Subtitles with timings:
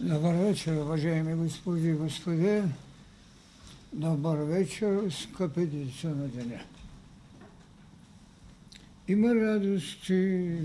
[0.00, 2.62] Добър вечер, уважаеми господи и господи.
[3.92, 6.60] Добър вечер, скъпи деца на деня.
[9.08, 10.58] Има радости,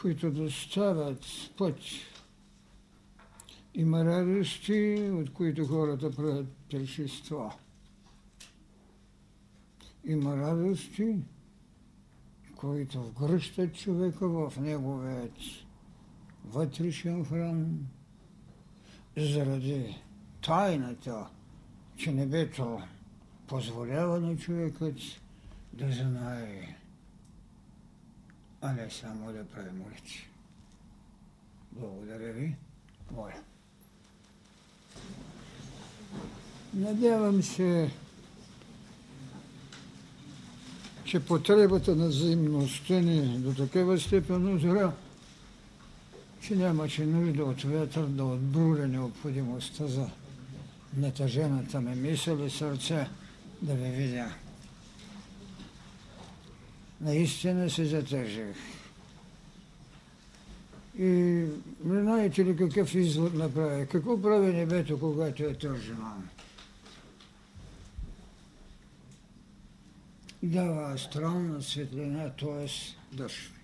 [0.00, 1.24] които доставят
[1.58, 1.78] път.
[3.74, 7.54] Има радости, от които хората правят пречества.
[10.04, 11.16] Има радости,
[12.56, 15.65] които вгръщат човека в неговият
[16.46, 17.86] вътрешен храм,
[19.16, 20.02] заради
[20.42, 21.26] тайната,
[21.96, 22.82] че небето
[23.46, 24.96] позволява на човекът
[25.72, 26.76] да знае,
[28.60, 30.28] а не само да прави молитви.
[31.72, 32.56] Благодаря ви.
[33.10, 33.40] Моля.
[36.74, 37.90] Надявам се,
[41.04, 44.92] че потребата на взаимността ни до такава степен озря,
[46.46, 50.10] че нямаше нужда от ветър да отбруля необходимостта за
[50.96, 53.08] натъжената ми мисъл и сърце
[53.62, 54.34] да ви видя.
[57.00, 58.56] Наистина се затъжих.
[60.98, 61.44] И
[61.84, 63.86] знаете ли какъв извод направи?
[63.86, 66.22] Какво прави небето, когато е тържено?
[70.42, 72.68] Дава астрална светлина, т.е.
[73.16, 73.55] дъжд.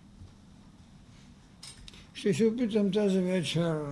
[2.22, 3.82] Ще се опитам тази вечер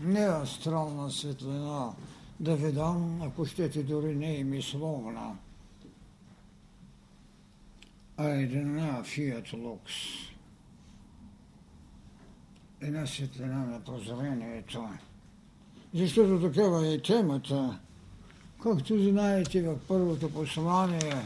[0.00, 1.92] не астрална светлина
[2.40, 5.36] да ви дам, ако щете дори не и мисловна,
[8.16, 9.92] а една фиат лукс.
[12.80, 14.88] Една светлина на прозрението.
[15.94, 17.80] Защото такава е темата.
[18.62, 21.22] Както знаете в първото послание,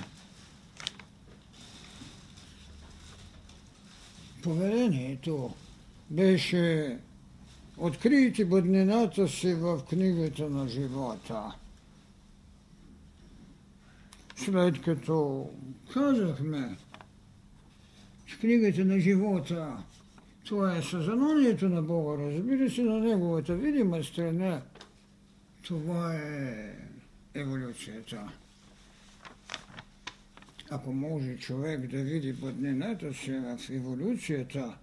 [4.42, 5.54] поведението
[6.10, 6.98] беше
[7.76, 11.54] открийте бъднината си в книгата на живота.
[14.36, 15.48] След като
[15.92, 16.76] казахме,
[18.26, 19.76] че книгата на живота
[20.48, 24.62] това е съзнанието на Бога, разбира се, на Неговата видима страна.
[25.62, 26.74] Това е
[27.34, 28.32] еволюцията.
[30.70, 34.76] Ако може човек да види бъднината си в еволюцията,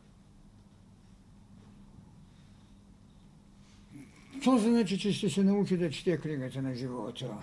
[4.46, 7.38] Това значи, че ще се научи да чете книгата на живота.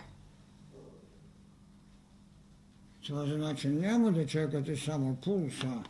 [3.06, 5.82] Това значи няма да чакате само пулса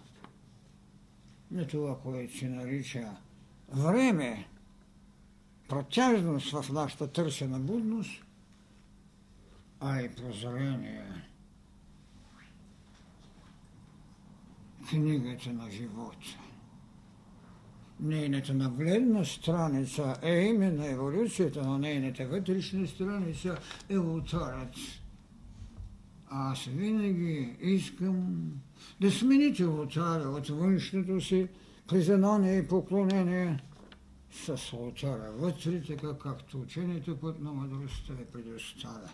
[1.51, 3.17] на това, което се нарича
[3.69, 4.49] време,
[5.69, 8.25] протяжност в нашата търсена будност,
[9.81, 11.05] а и прозрение.
[14.91, 16.52] Книгата на живота
[18.03, 23.59] нейната нагледна страница е именно еволюцията на нейната вътрешна страница
[23.89, 24.75] е ултарът.
[26.27, 28.53] Аз винаги искам
[29.01, 31.49] да смените ултара от външното си
[31.89, 33.59] признание и поклонение
[34.31, 39.11] с ултара вътре, така както учението път на мъдростта ви предоставя.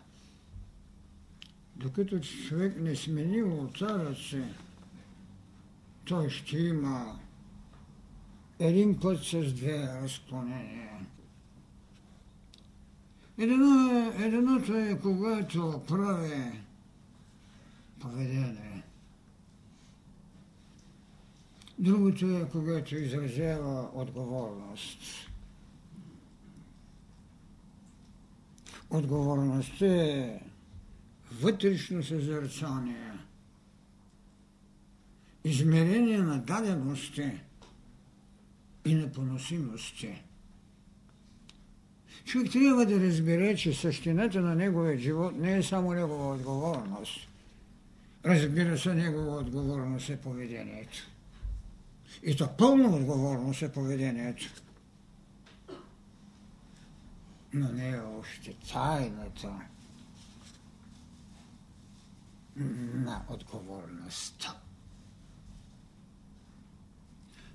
[1.76, 4.42] Докато човек не смени ултара си,
[6.04, 7.18] той ще има
[8.58, 11.06] един път с две разклонения.
[13.38, 16.60] Едно едното е когато прави
[18.00, 18.82] поведение.
[21.78, 25.00] Другото е когато изразява отговорност.
[28.90, 30.40] Отговорността е
[31.32, 33.12] вътрешно съзерцание,
[35.44, 37.40] измерение на дадености–
[38.84, 40.22] и непоносимости.
[42.24, 47.28] Човек трябва да разбере, че същината на неговия живот не е само негова отговорност.
[48.24, 50.98] Разбира се, негова отговорност е поведението.
[52.22, 54.46] И то пълна отговорност е поведението.
[57.54, 59.60] Но не е още тайната
[62.94, 64.56] на отговорността.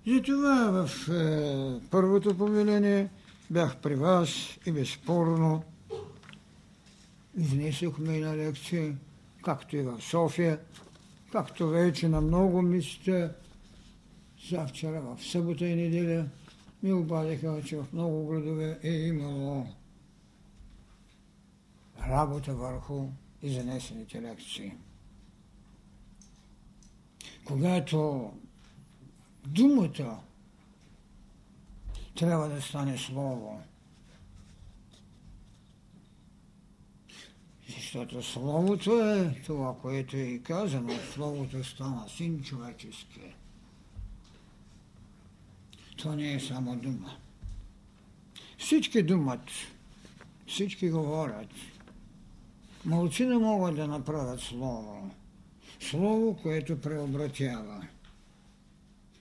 [0.07, 3.09] Затова в е, първото повеление
[3.51, 4.29] бях при вас
[4.65, 5.63] и безспорно
[7.37, 8.95] изнесохме на лекция,
[9.43, 10.59] както и в София,
[11.31, 13.31] както вече на много места,
[14.49, 16.25] завчера в събота и неделя,
[16.83, 19.67] ми обадиха, че в много градове е имало
[22.07, 23.07] работа върху
[23.41, 24.73] изнесените лекции.
[27.45, 28.31] Когато
[29.47, 30.19] думата
[32.15, 33.61] трябва да стане Слово.
[37.69, 40.93] Защото Словото е това, което е и казано.
[41.13, 43.21] Словото стана син човечески.
[45.97, 47.17] Това не е само дума.
[48.57, 49.49] Всички думат,
[50.47, 51.49] всички говорят.
[52.85, 55.11] Малци не могат да направят Слово.
[55.79, 57.87] Слово, което преобратява.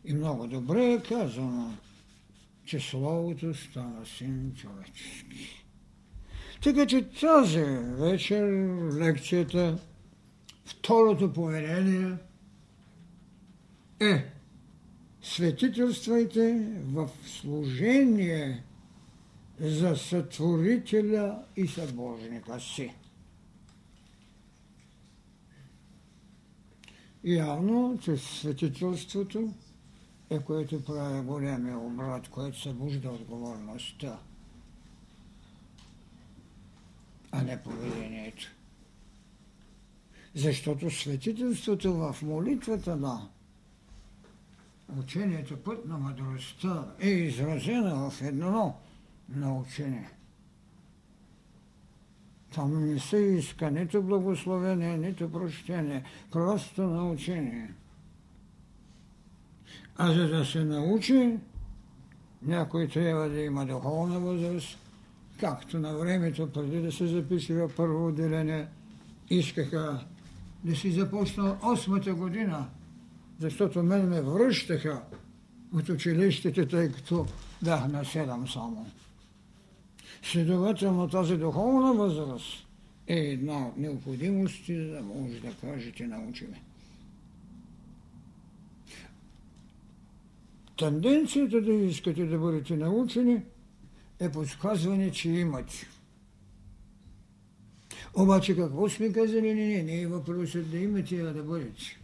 [0.05, 1.75] И много добре е казано,
[2.65, 5.65] че Словото стана син човечески.
[6.63, 7.65] Така че тази
[7.99, 8.43] вечер
[8.95, 9.79] лекцията,
[10.65, 12.17] второто повеление
[14.01, 14.33] е
[15.23, 18.63] светителствайте в служение
[19.61, 22.95] за сътворителя и събожника си.
[27.25, 29.53] Явно, че светителството
[30.33, 34.19] е което прави големия обрат, което събужда отговорността,
[37.33, 38.45] а не поведението.
[40.35, 43.29] Защото светителството в молитвата на
[44.99, 48.77] учението път на мъдростта е изразена в едно
[49.29, 50.11] научение.
[52.55, 57.75] Там не се иска нито благословение, нито прощение, просто научение.
[59.97, 61.39] А за да се научи,
[62.43, 64.79] някой трябва да има духовна възраст,
[65.41, 68.67] както на времето, преди да се запише в първо отделение,
[69.31, 70.05] искаха
[70.65, 72.69] да си започна осмата година,
[73.41, 75.03] защото мен ме връщаха
[75.75, 77.27] от училищите, тъй като
[77.63, 78.87] бях на седем само.
[80.23, 82.67] Следователно тази духовна възраст
[83.07, 86.63] е една от необходимости, за да може да кажете научиме.
[90.83, 93.43] Тенденцията да искате да бъдете научени
[94.21, 95.87] е подсказване, че имате.
[98.15, 99.55] Обаче какво сме казали?
[99.55, 101.99] Не, не, не е въпросът да имате, а да бъдете.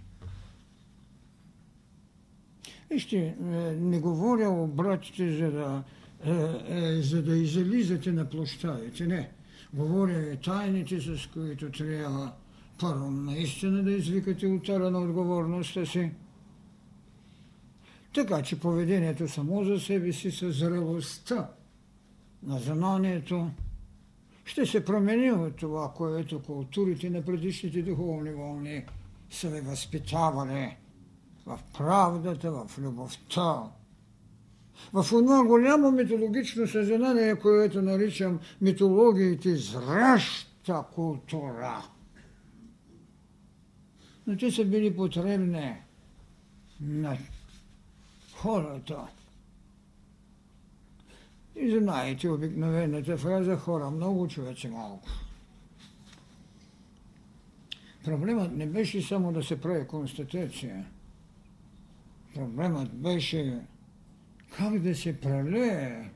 [2.90, 3.34] Вижте, е,
[3.80, 5.82] не говоря о братите, за да,
[6.24, 6.30] е,
[6.68, 9.06] е, за да излизате на площадите.
[9.06, 9.30] Не.
[9.74, 12.32] Говоря тайните, с които трябва
[12.80, 16.10] първо наистина да извикате отара на отговорността си.
[18.14, 21.50] Така че поведението само за себе си с зрелостта
[22.42, 23.50] на знанието
[24.44, 28.84] ще се промени от това, което културите на предишните духовни вълни
[29.30, 30.76] са ви възпитавали
[31.46, 33.62] в правдата, в любовта,
[34.92, 41.82] в това голямо митологично съзнание, което наричам митологиите зраща култура.
[44.26, 45.74] Но те са били потребни
[46.80, 47.18] на
[48.38, 49.06] хората.
[51.56, 55.08] И знаете обикновената фраза хора много, човече малко.
[58.04, 60.86] Проблемът не беше само да се прави констатация.
[62.34, 63.60] Проблемът беше
[64.56, 66.10] как да се прелее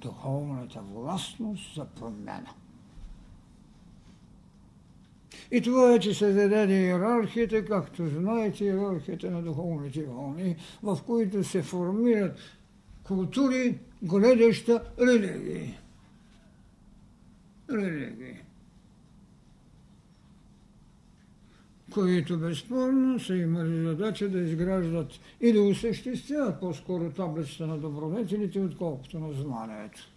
[0.00, 2.54] духовната властност за промяна.
[5.50, 11.44] И това е, че се зададе иерархията, както знаете, иерархията на духовните вълни, в които
[11.44, 12.38] се формират
[13.02, 15.78] култури, гледаща религии.
[17.70, 18.48] Религии.
[21.94, 29.18] които безспорно са имали задача да изграждат и да осъществяват по-скоро таблицата на добродетелите, отколкото
[29.18, 30.08] на знанието.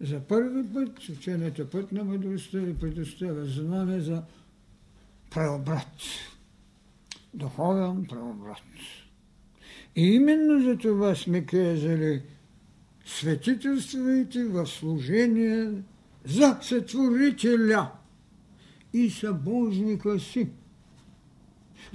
[0.00, 4.22] За първи път учението път на мъдростта ви предоставя знание за
[5.30, 6.00] преобрат.
[7.34, 8.62] Духовен преобрат.
[9.96, 12.22] И именно за това сме казали
[13.04, 15.72] светителствайте в служение
[16.24, 17.90] за сътворителя
[18.92, 20.48] и събожника си.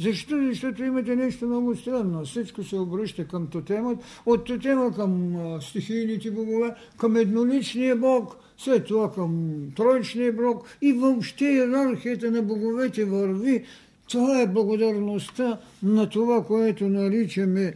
[0.01, 0.47] Защо?
[0.49, 2.25] Защото имате нещо много странно.
[2.25, 9.11] Всичко се обръща към тотемът, от тотема към стихийните богове, към едноличния бог, след това
[9.11, 13.65] към троичния бог и въобще иерархията на боговете върви.
[14.09, 17.73] Това е благодарността на това, което наричаме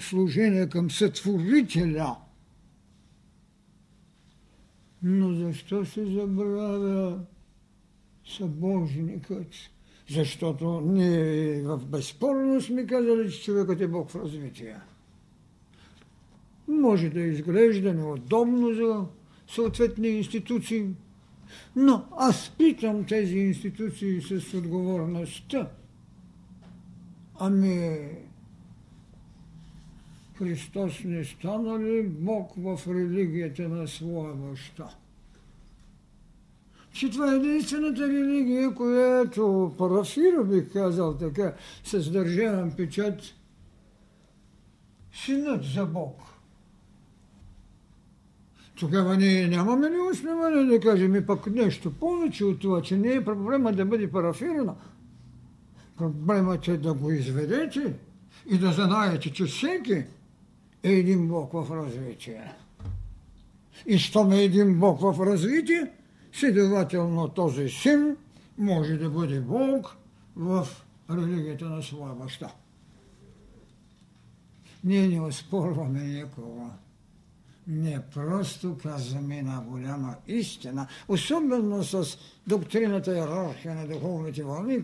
[0.00, 2.16] служение към сътворителя.
[5.02, 7.18] Но защо се забравя
[8.36, 9.46] събожникът?
[10.10, 14.76] Защото ние в безспорно сме казали, че човекът е Бог в развитие.
[16.68, 19.04] Може да изглежда неудобно за
[19.54, 20.86] съответни институции,
[21.76, 25.70] но аз питам тези институции с отговорността.
[27.38, 27.98] Ами,
[30.34, 34.88] Христос не стана ли Бог в религията на своя баща?
[36.92, 41.54] Че това е единствената религия, която парафира, бих казал така,
[41.84, 43.20] с държавен печат,
[45.12, 46.22] синът за Бог.
[48.80, 53.12] Тогава ние нямаме ли основание да кажем и пък нещо повече от това, че не
[53.12, 54.74] е проблема да бъде парафирана.
[55.96, 57.94] Проблемът е да го изведете
[58.46, 59.92] и да знаете, че всеки
[60.82, 62.52] е един Бог в развитие.
[63.86, 65.90] И щом е един Бог в развитие,
[66.32, 68.16] следователно този син
[68.58, 69.96] може да бъде Бог
[70.36, 70.68] в
[71.10, 72.52] религията на своя баща.
[74.84, 76.70] Ние не оспорваме никога.
[77.66, 84.82] Не просто казваме една голяма истина, особено с доктрината иерархия на духовните вълни.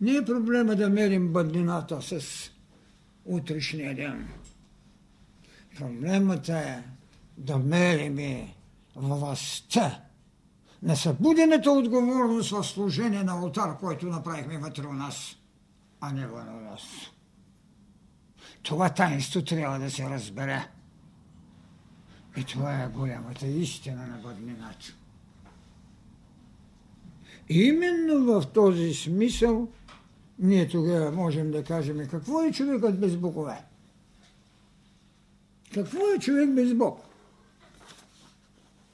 [0.00, 2.50] Не е проблема да мерим бъднината с
[3.24, 4.28] утрешния ден.
[5.78, 6.82] Проблемът е
[7.38, 8.48] да мерим
[8.96, 10.09] властта
[10.82, 15.36] на събудената отговорност в служение на алтар, който направихме вътре у нас,
[16.00, 16.82] а не вън у нас.
[18.62, 20.68] Това таинство трябва да се разбере.
[22.36, 24.94] И това е голямата истина на бъднината.
[27.48, 29.68] Именно в този смисъл
[30.38, 33.64] ние тогава можем да кажем какво е човекът без богове.
[35.74, 37.09] Какво е човек без Бог?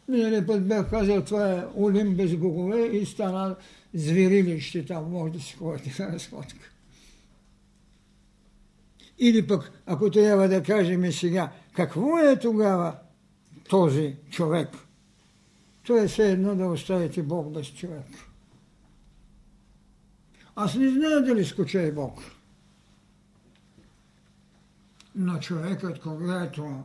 [0.09, 3.57] Миналия път бях казал, това е Олим без богове и стана
[3.95, 6.71] зверилище там, може да си ходите на разходка.
[9.19, 12.97] Или пък, ако трябва да кажем сега, какво е тогава
[13.69, 14.69] този човек?
[15.87, 18.07] То е все едно да оставите Бог без човек.
[20.57, 22.23] Аз не знам дали скуча Бог.
[25.15, 26.83] Но човекът, когато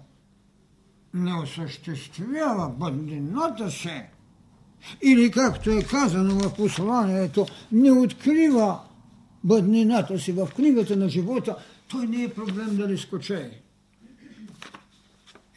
[1.14, 4.10] не осъществява бъднината се,
[5.02, 8.80] или както е казано в посланието, не открива
[9.44, 11.56] бъднината си в книгата на живота,
[11.88, 13.62] той не е проблем дали скоче.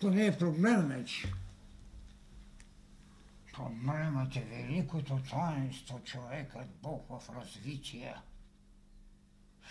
[0.00, 1.32] То не е проблем вече.
[3.54, 8.14] Проблемът е великото таинство човекът Бог в развитие.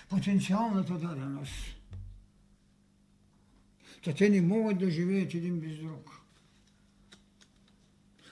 [0.10, 1.83] Потенциалната даденост.
[4.04, 6.22] Та те не могат да живеят един без друг.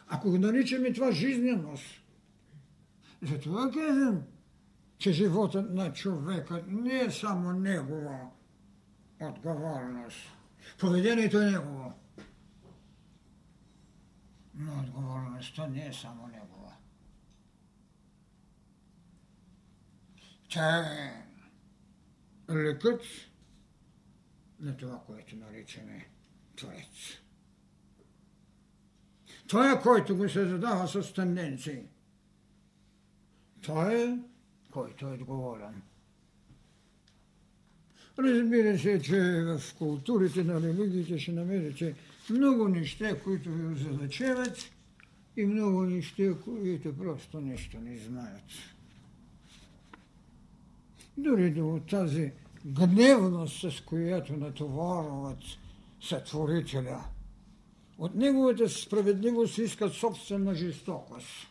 [0.07, 2.03] Ако го наричаме това жизненост,
[3.21, 4.23] затова казвам,
[4.97, 8.29] че животът на човекът не е само негова
[9.21, 10.17] отговорност.
[10.79, 11.93] Поведението е негово.
[14.55, 16.73] Но отговорността не е само негова.
[20.49, 21.25] Тя е
[22.49, 23.01] лекът
[24.61, 26.07] на това, което наричаме
[26.55, 27.21] Творец.
[29.47, 31.83] Той е, който го се задава с тенденции.
[33.61, 34.19] Той е
[34.71, 35.81] който е отговорен.
[38.19, 41.95] Разбира се, че в културите на религиите ще намерите
[42.29, 44.71] много неща, които ви озадачеват
[45.37, 48.43] и много неща, които просто нищо не знаят.
[51.17, 52.31] Дори до тази
[52.65, 55.43] гневност, с която натоварват
[56.01, 57.03] сътворителя,
[57.97, 61.47] от неговата справедливост искат собствена жестокост.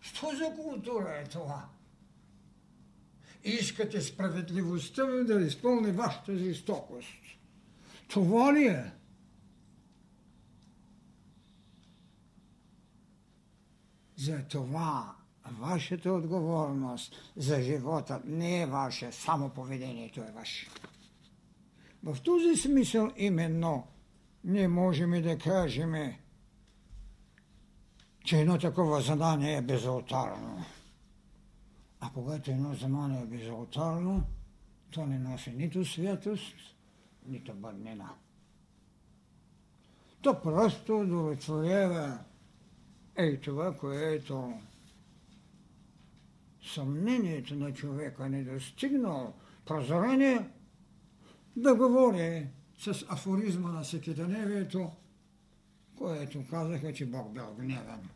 [0.00, 1.68] Що за култура е това?
[3.44, 7.08] искате справедливостта ви да изпълни вашата жестокост.
[8.08, 8.92] Това ли е?
[14.16, 15.16] За това
[15.46, 20.68] вашата отговорност за живота не е ваше, само поведението е ваше.
[22.02, 23.86] В този смисъл именно
[24.44, 25.94] ние можем да кажем,
[28.24, 30.64] че едно такова задание е безалтарно.
[32.00, 34.24] А когато едно замане е безалтарно,
[34.90, 36.54] то не носи нито святост,
[37.26, 38.10] нито бъднина.
[40.22, 42.18] То просто удовлетворява
[43.16, 44.52] ей това, което
[46.62, 50.48] съмнението на човека не достигнал прозорение,
[51.56, 52.46] да говори
[52.78, 54.90] с афоризма на Секитаневието,
[55.96, 58.08] което казаха, че Бог бил гневен.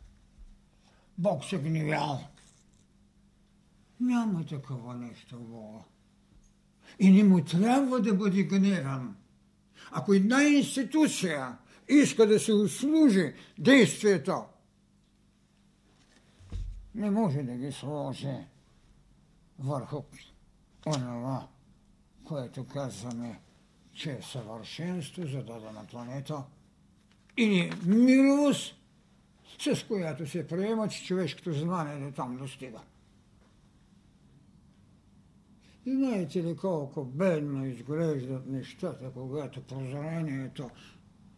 [1.17, 2.19] Бог се гневял.
[3.99, 5.79] Няма такова нещо в Бога.
[6.99, 9.15] И не му трябва да бъде гневан.
[9.91, 11.57] Ако една институция
[11.89, 14.43] иска да се услужи действието,
[16.95, 18.37] не може да ги сложи
[19.59, 20.01] върху
[20.85, 21.47] онова,
[22.23, 23.39] което казваме,
[23.93, 26.43] че е съвършенство за дадена планета
[27.37, 28.75] или милост,
[29.59, 32.79] с която се приема, че човешкото знание до там достига.
[35.87, 40.69] Знаете ли колко бедно изглеждат нещата, когато прозрението...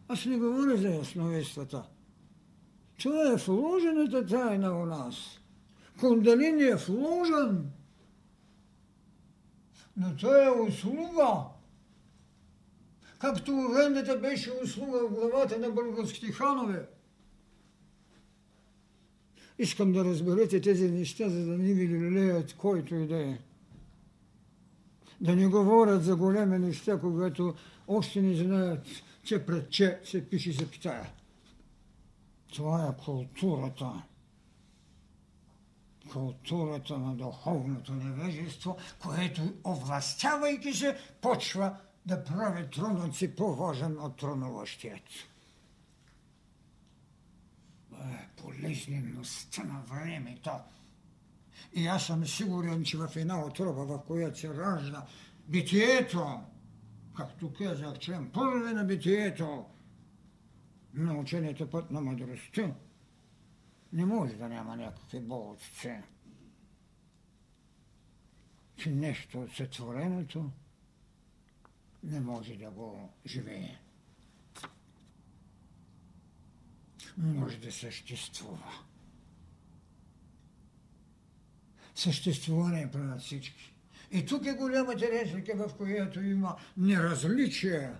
[0.07, 1.83] Аз не говоря за ясновидствата.
[2.99, 5.39] Това е вложената тайна у нас.
[5.99, 7.71] Кундалини е вложен.
[9.97, 11.43] Но той е услуга.
[13.19, 16.87] Както вендата беше услуга в главата на българските ханове.
[19.59, 23.37] Искам да разберете тези неща, за да не ви лелеят който и да е.
[25.21, 27.55] Да не говорят за големи неща, когато
[27.87, 28.85] още не знаят,
[29.23, 31.09] че пред че се пише запитая.
[32.53, 34.03] Това е културата.
[36.13, 45.09] Културата на духовното невежество, което, овластявайки се, почва да прави тронът си по-важен от тронуващият.
[47.93, 50.51] Е, полезността на времето.
[51.73, 55.05] И аз съм сигурен, че в една отроба, в която се ражда
[55.47, 56.39] битието,
[57.17, 59.65] както казах, член първи на битието,
[60.93, 62.71] на учението път на мъдростта,
[63.93, 65.95] не може да няма някакви болци.
[68.75, 70.51] Че нещо от сътвореното
[72.03, 73.77] не може да го живее.
[77.17, 78.71] Може да съществува.
[81.95, 83.73] Съществуване правят всички.
[84.11, 87.91] И тук е голямата разлика, в която има неразличие.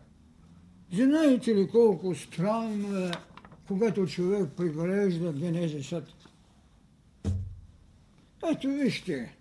[0.94, 3.12] Знаете ли колко странно е,
[3.68, 6.14] когато човек приглежда генезисът?
[8.52, 9.38] Ето вижте.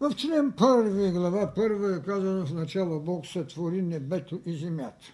[0.00, 5.06] В член първи, глава първа е казано в начало Бог сътвори небето и земята.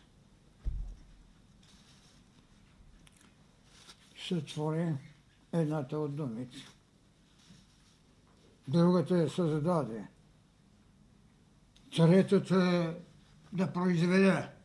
[4.29, 4.94] Сътвори
[5.52, 6.57] едната от думите.
[8.68, 10.07] Другата е създаде.
[11.96, 12.94] Третата е
[13.57, 14.58] да произведе.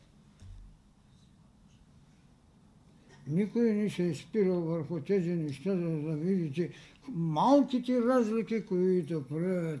[3.26, 6.70] Никой не се е спирал върху тези неща, за да видите
[7.08, 9.80] малките разлики, които правят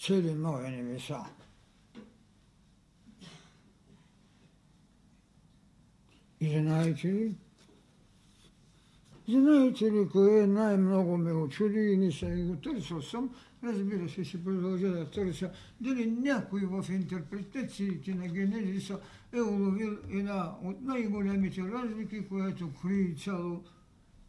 [0.00, 1.24] цели нови небеса.
[6.40, 7.34] И знаете ли,
[9.28, 14.44] знаете ли кое най-много ме очуди и не съм го търсил съм, разбира се, ще
[14.44, 19.00] продължа да търся, дали някой в интерпретациите на Генезиса
[19.32, 23.64] е уловил една от най-големите разлики, която крие цяло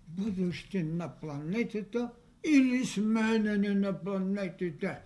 [0.07, 2.11] бъдеще на планетата
[2.43, 4.99] или сменене на планетите.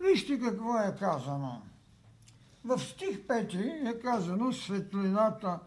[0.00, 1.62] Вижте какво е казано.
[2.64, 5.58] В стих 5 е казано светлината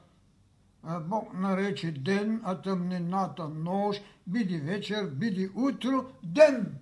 [1.01, 6.75] Бог нарече ден, а тъмнината нощ, биди вечер, биди утро, ден.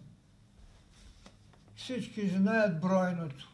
[1.75, 3.51] Всички знаят бройното.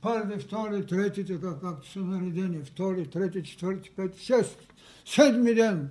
[0.00, 2.64] Първи, втори, трети, така както са наредени.
[2.64, 4.66] Втори, трети, четвърти, пети, шести.
[5.04, 5.90] Седми ден.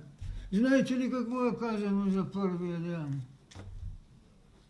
[0.52, 3.20] Знаете ли какво е казано за първия ден?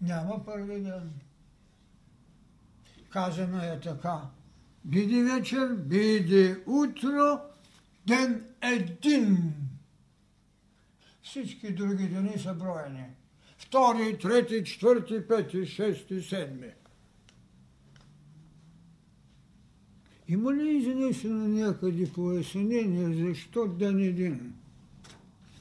[0.00, 1.10] Няма първи ден.
[3.10, 4.20] Казано е така.
[4.84, 7.40] Биди вечер, биди утро,
[8.06, 9.54] ден един.
[11.22, 13.04] Всички други дни са броени.
[13.58, 16.70] Втори, трети, четвърти, пети, шести, седми.
[20.28, 24.52] Има ли изнесено някъде пояснение защо ден един?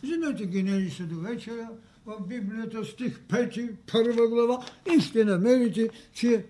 [0.04, 1.70] Вземете Генезиса до вечера
[2.06, 6.46] в Библията, стих 5, първа глава и ще намерите, че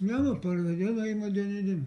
[0.00, 1.86] няма първи ден, а има ден един.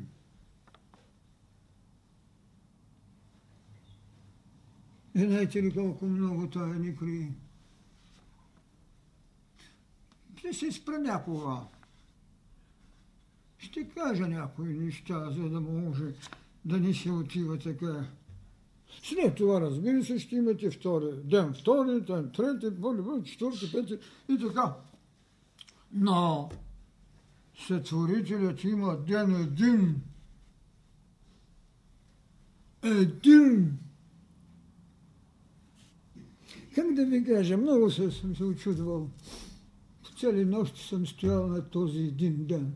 [5.16, 7.34] Знаете ли колко много това ни крие?
[10.36, 11.62] Ще се спра някога.
[13.58, 16.14] Ще кажа някои неща, за да може
[16.66, 18.08] да не се отива така.
[19.04, 23.98] След това, разбира се, ще имате втори ден, втори ден, трети, първи, четвърти, пети
[24.30, 24.76] и така.
[25.92, 26.50] Но
[27.68, 30.02] Сътворителят има ден един.
[32.84, 33.78] Един
[36.76, 39.10] как да ви кажа, много се, съм се очудвал.
[40.20, 42.76] Цели нощи съм стоял на този един ден.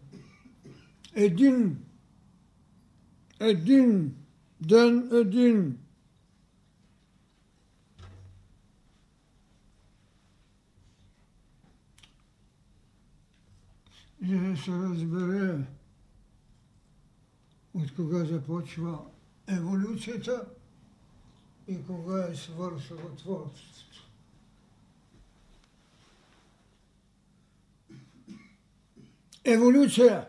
[1.13, 1.77] Един,
[3.39, 4.15] един,
[4.62, 5.77] ден един.
[14.27, 15.65] за да се разбере
[17.73, 18.99] от кога започва
[19.47, 20.45] еволюцията
[21.67, 23.87] и кога е свършило творчеството.
[29.47, 30.27] Еволюция.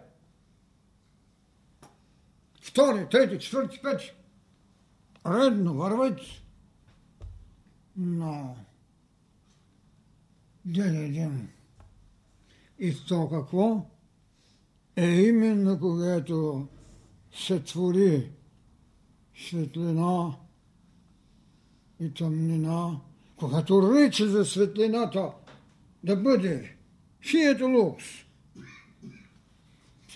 [2.61, 4.13] Втори, трети, четвърти, пети.
[5.27, 6.21] Редно върват.
[7.97, 8.57] Но
[10.65, 11.49] ден един.
[12.79, 13.87] И то какво?
[14.97, 16.69] Е именно когато
[17.33, 18.31] се твори
[19.49, 20.37] светлина
[22.01, 23.01] и тъмнина,
[23.37, 25.33] когато рече за светлината
[26.05, 26.77] да бъде
[27.31, 28.28] фието лукс.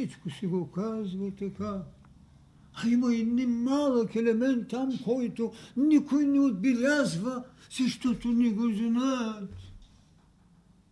[0.03, 1.83] Всичко си го казва така.
[2.75, 7.45] А има и немалък елемент там, който никой не отбелязва,
[7.79, 9.55] защото не го знаят.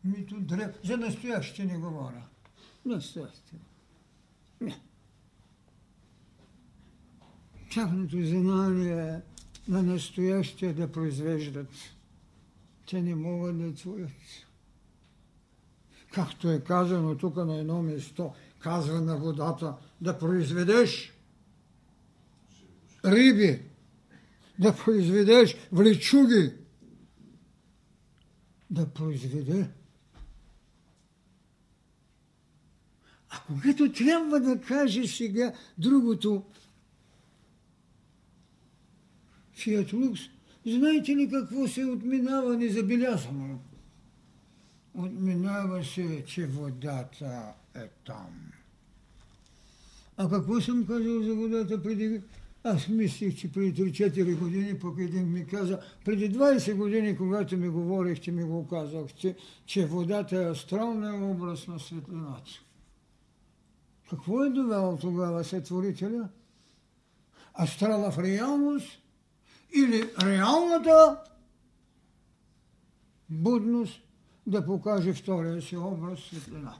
[0.04, 0.78] Мито древ...
[0.84, 2.22] За настояще не говоря.
[2.86, 3.56] Настояще.
[4.60, 4.80] Не.
[7.70, 9.20] Тяхното знание
[9.68, 11.70] на настоящия да произвеждат.
[12.86, 14.10] Те не могат да творят.
[16.12, 21.12] Както е казано тук на едно место, казва на водата да произведеш
[23.04, 23.62] риби,
[24.58, 26.52] да произведеш влечуги,
[28.70, 29.70] да произведе.
[33.30, 36.44] А когато трябва да каже сега другото,
[39.52, 40.20] Фиат Лукс,
[40.66, 43.58] знаете ли какво се отминава незабелязано?
[44.94, 48.49] Отминава се, че водата е там.
[50.22, 52.20] А какво съм казал за водата преди
[52.64, 57.68] аз мислих, че преди 3-4 години, пък един ми каза, преди 20 години, когато ми
[57.68, 62.50] говорихте, ми го казахте, че водата е астрална образ на светлината.
[64.10, 66.28] Какво е довело тогава сътворителя?
[67.62, 69.02] Астрала в реалност
[69.74, 71.16] или реалната
[73.28, 74.02] будност
[74.46, 76.74] да покаже втория си образ светлина.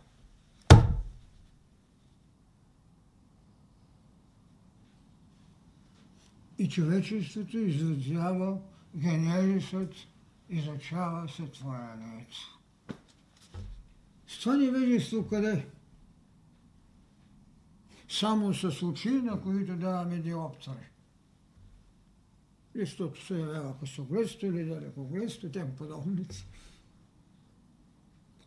[6.61, 8.59] И човечеството изучава
[8.97, 9.95] генезисът,
[10.51, 12.59] изучава сътворението.
[14.27, 15.67] С това невежество къде?
[18.09, 20.91] Само с очи, на които даваме диоптери.
[22.75, 26.47] Защото се явява късогледство или далекогледство, тем подобници.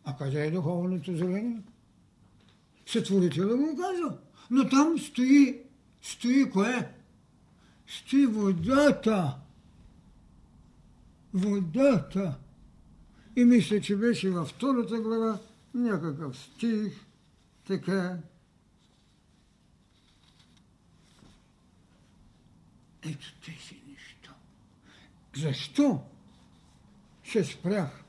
[0.04, 1.62] А къде е духовното зрение?
[2.86, 4.18] Сътворителя го казва.
[4.50, 5.62] Но там стои,
[6.02, 7.03] стои кое?
[7.86, 9.36] Стои водата.
[11.34, 12.38] Водата.
[13.36, 15.38] И мисля, че беше във втората глава
[15.74, 17.00] някакъв стих,
[17.66, 18.18] така.
[23.02, 24.34] Ето тези неща.
[25.36, 26.02] Защо
[27.24, 28.04] се спрях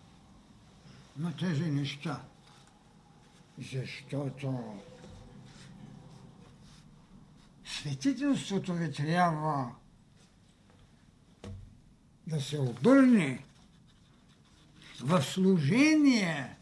[1.17, 2.21] на тези неща?
[3.71, 4.79] Защото
[7.85, 9.71] светителството ви трябва
[12.27, 13.45] да се обърне
[15.01, 16.55] в служение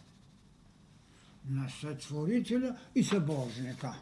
[1.49, 4.01] на сътворителя и събожника.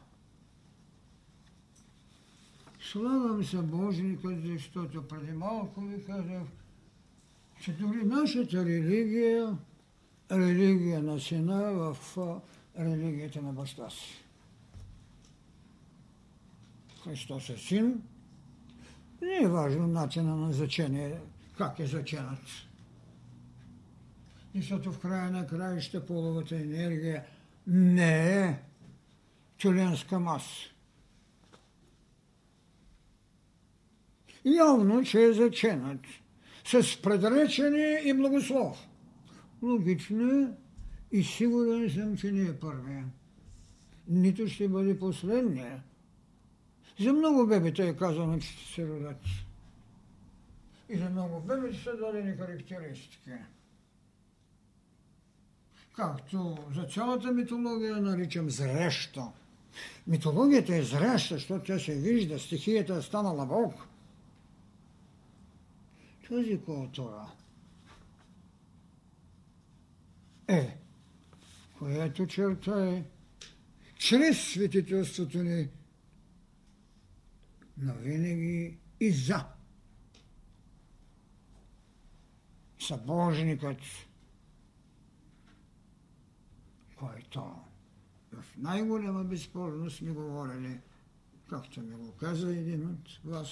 [2.91, 6.43] Слагам събожника, защото преди малко ви казах,
[7.61, 9.57] че дори нашата религия,
[10.31, 11.97] религия на сина в
[12.79, 14.23] религията на баща си.
[17.03, 18.01] Христос е син.
[19.21, 21.19] Не е важно начина на зачение,
[21.57, 22.39] как е заченат.
[24.55, 27.25] Защото в края на краища половата енергия
[27.67, 28.59] не е
[29.57, 30.69] тюленска маса.
[34.45, 35.99] Явно, че е заченат
[36.65, 38.87] с предречение и благослов.
[39.61, 40.47] Логично е
[41.11, 43.05] и сигурен съм, че не е първия.
[44.07, 45.83] Нито ще бъде последния.
[47.01, 49.21] За много бебета е казано, че ще се родят.
[50.89, 53.29] И за много бебета са дадени характеристики.
[55.95, 59.23] Както за цялата митология наричам зреща.
[60.07, 63.73] Митологията е зреща, защото тя се вижда, стихията е станала Бог.
[66.29, 67.31] Тази култура
[70.47, 70.77] е,
[71.77, 73.03] която черта е
[73.97, 75.67] чрез светителството ни
[77.81, 79.45] но винаги и за.
[82.79, 83.77] Събожникът,
[86.95, 87.55] който
[88.31, 90.79] в най-голяма безспорност сме говорили,
[91.49, 93.47] както ми го каза един от вас,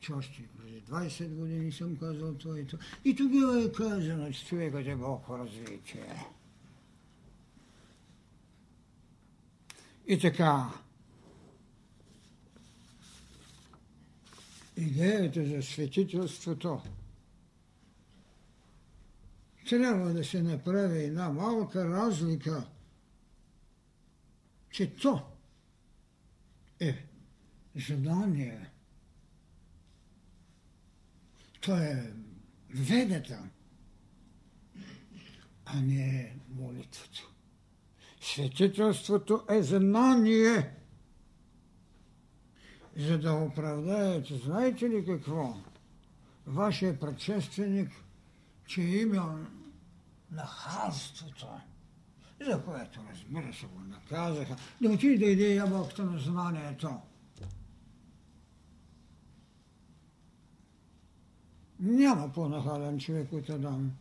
[0.00, 2.82] че още преди 20 години съм казал това и това.
[3.04, 6.26] И тогава е казано, че човекът е Бог развитие.
[10.06, 10.83] И така,
[14.76, 16.82] идеята за светителството
[19.68, 22.66] трябва да се направи една малка разлика,
[24.70, 25.22] че то
[26.80, 27.06] е
[27.76, 28.70] желание,
[31.60, 32.12] то е
[32.70, 33.48] ведата,
[35.64, 37.20] а не е молитвата.
[38.20, 40.83] Светителството е знание.
[42.96, 45.54] За да оправдаете, знаете ли какво?
[46.46, 47.90] Вашия предшественик,
[48.66, 49.38] че е имал
[50.30, 51.46] нахалството,
[52.40, 57.00] за което, разбира се, го наказаха, да отиде да иде ябълката на знанието.
[61.80, 63.92] Няма по-нахален човек от Адам.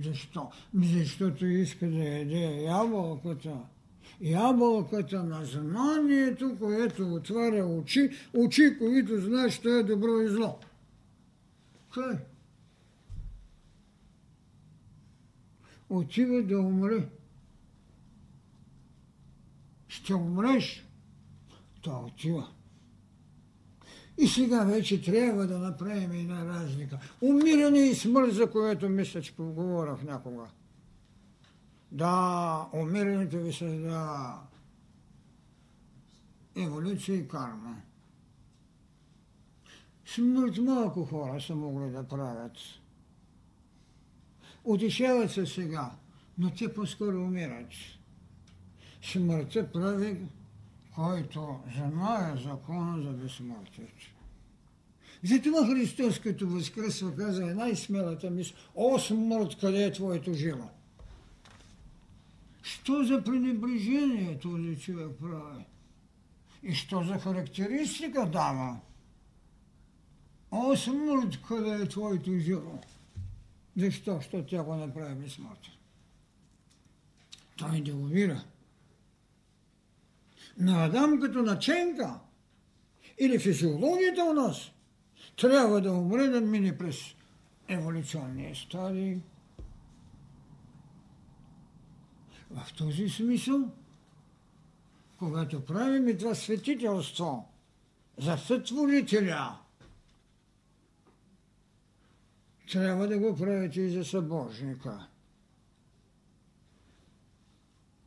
[0.00, 0.50] Защо?
[0.74, 3.58] Защото иска да яде ябълката.
[4.20, 10.58] Ябълката на знанието, което отваря очи, очи, които знаят, що е добро и зло.
[11.94, 12.16] Кой?
[15.88, 17.08] Отива да умре.
[19.88, 20.86] Ще умреш.
[21.80, 22.48] Това отива.
[24.18, 26.98] И сега вече трябва да направим една разлика.
[27.20, 30.46] Умиране и смърт, за което мисля, че поговорах някога.
[31.92, 34.40] Да, умирането ви създава
[36.56, 37.76] еволюция и карма.
[40.06, 42.56] Смърт малко хора са могли да правят.
[44.64, 45.90] Утешават се сега,
[46.38, 47.72] но те по-скоро умират.
[49.02, 50.28] Смъртта прави
[50.98, 54.14] който знае закона за безсмъртието.
[55.24, 58.56] Затова Христос, като възкръсва, каза най-смелата мисъл.
[58.74, 60.70] О, смърт, къде е твоето жило?
[62.68, 65.64] Що за пренебрежение този човек прави?
[66.62, 68.80] И що за характеристика дава?
[70.50, 72.80] О, смърт, къде е твоето жило?
[73.76, 74.20] Защо?
[74.20, 75.72] Що тя го направи безсмъртен?
[77.56, 78.44] Той не умира
[80.58, 82.20] на Адам като наченка
[83.18, 84.70] или физиологията у нас
[85.36, 86.96] трябва да умре да мине през
[87.68, 89.20] еволюционния стадий.
[92.64, 93.70] В този смисъл,
[95.18, 97.48] когато правим това светителство
[98.18, 99.58] за сътворителя,
[102.72, 105.06] трябва да го правите и за събожника.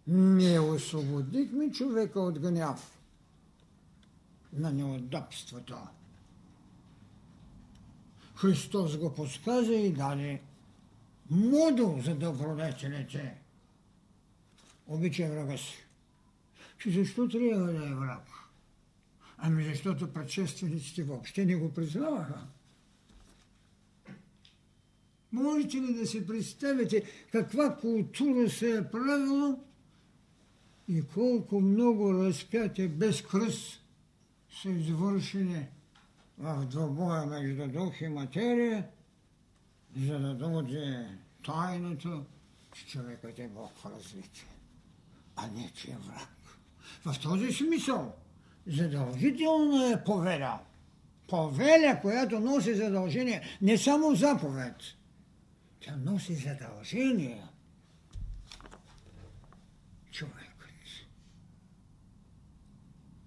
[0.08, 3.00] Не освободихме човека от гняв
[4.54, 5.78] на неудобството.
[8.36, 10.42] Христос го подсказа и даде
[11.30, 13.41] модул за добродетелите.
[14.92, 15.86] Обичай врага си.
[16.80, 18.28] Че защо трябва да е враг?
[19.38, 22.48] Ами защото предшествениците въобще не го признаваха.
[25.32, 29.60] Можете ли да си представите каква култура се е правила
[30.88, 33.84] и колко много разпятия без кръст
[34.62, 35.68] са извършени
[36.38, 38.88] в двобоя между дух и материя,
[39.98, 42.24] за да дойде тайната,
[42.74, 44.48] че човекът е Бог развитие,
[45.44, 46.60] а не че е враг.
[47.06, 48.16] В този смисъл
[48.68, 50.60] задължително е повеля.
[51.28, 54.76] Повеля, която носи задължение, не само заповед,
[55.80, 57.44] тя носи задължение.
[60.12, 60.52] Човек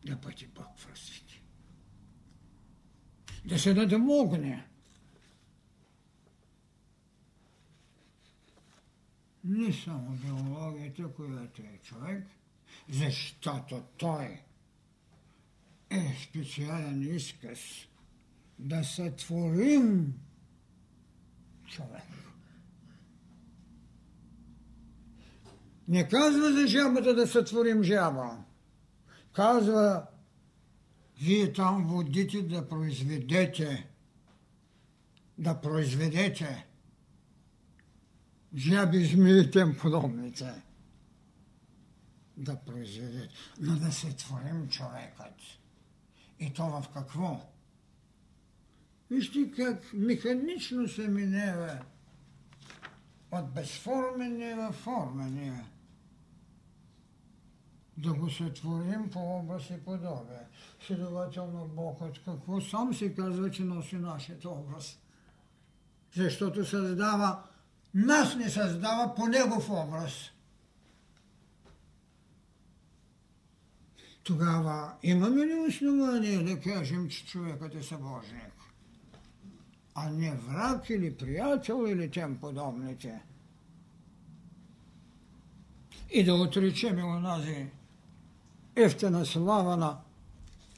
[0.04, 1.42] да бъде Бог в развитие.
[3.44, 4.66] Да се надмогне.
[9.44, 12.26] Не само биологията, която е човек,
[12.88, 14.40] защото той
[15.90, 17.58] е специален изказ
[18.58, 20.14] да сътворим
[21.66, 22.02] човек.
[25.88, 28.44] Не казва за жабата да сътворим жаба.
[29.32, 30.06] Казва,
[31.20, 33.90] вие там водите да произведете,
[35.38, 36.66] да произведете
[38.56, 40.62] жаби, змии тем подобните.
[42.36, 45.34] Да произведете, но да се творим човекът.
[46.40, 47.40] И то в какво?
[49.10, 51.78] Вижте как механично се минава
[53.30, 55.64] от безформения в формения.
[57.98, 60.46] да го сътворим по образ и подобие.
[60.86, 64.98] Следователно Бог от какво сам се казва, че носи нашия образ.
[66.16, 67.42] Защото създава,
[67.94, 70.12] нас не създава по Негов образ.
[74.22, 78.52] Тогава имаме ли основание да кажем, че човекът е събожник?
[79.94, 83.22] А не враг или приятел или тем подобните?
[86.10, 87.66] И да отречем онази
[88.76, 89.98] ефтена слава на,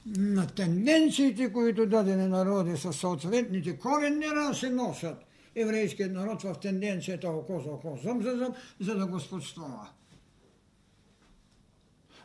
[0.07, 5.26] на тенденциите, които дадени народи със съответните коренни раси носят.
[5.57, 9.89] Еврейският народ в тенденцията око за око, зъм за зъм, за да господствува.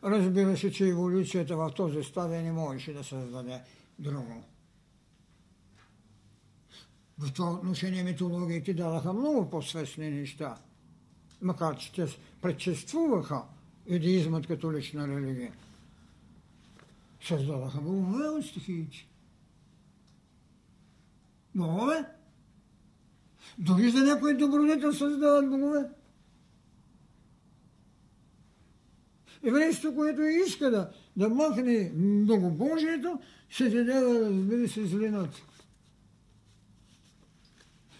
[0.03, 3.61] Разбира се, че еволюцията в този стадий не можеше да създаде
[3.99, 4.43] друго.
[7.17, 10.57] В това отношение митологиите дадаха много по-свестни неща,
[11.41, 12.07] макар че те
[12.41, 13.43] предшествуваха
[13.87, 15.53] юдеизмът като лична религия.
[17.21, 19.07] Създадаха богове от стихиите.
[21.55, 22.05] Богове?
[23.57, 25.89] Дори за някой добродетел създават богове.
[29.43, 33.19] Еврейството, което иска да, да махне многобожието,
[33.51, 35.41] се задава, разбира се, злината.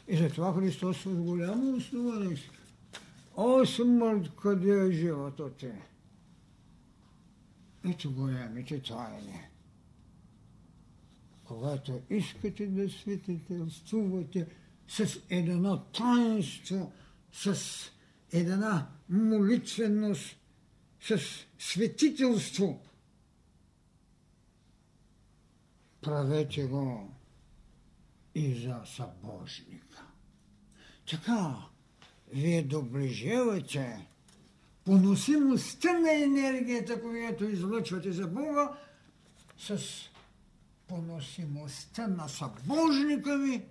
[0.07, 2.37] И затова Христос с голямо основание
[3.37, 5.71] О, смърт, къде е живото ти?
[7.89, 9.41] Ето големите тайни.
[11.43, 14.47] Когато искате да свидетелствувате
[14.91, 16.91] с едно таинство,
[17.33, 17.57] с
[18.31, 20.37] една молитвеност,
[21.01, 21.19] с
[21.59, 22.81] светителство,
[26.01, 27.13] правете го
[28.35, 30.05] и за събожника.
[31.09, 31.55] Така,
[32.33, 34.07] вие доближавате
[34.85, 38.77] поносимостта на енергията, която излъчвате за Бога,
[39.57, 39.79] с
[40.87, 43.70] поносимостта на събожника ви.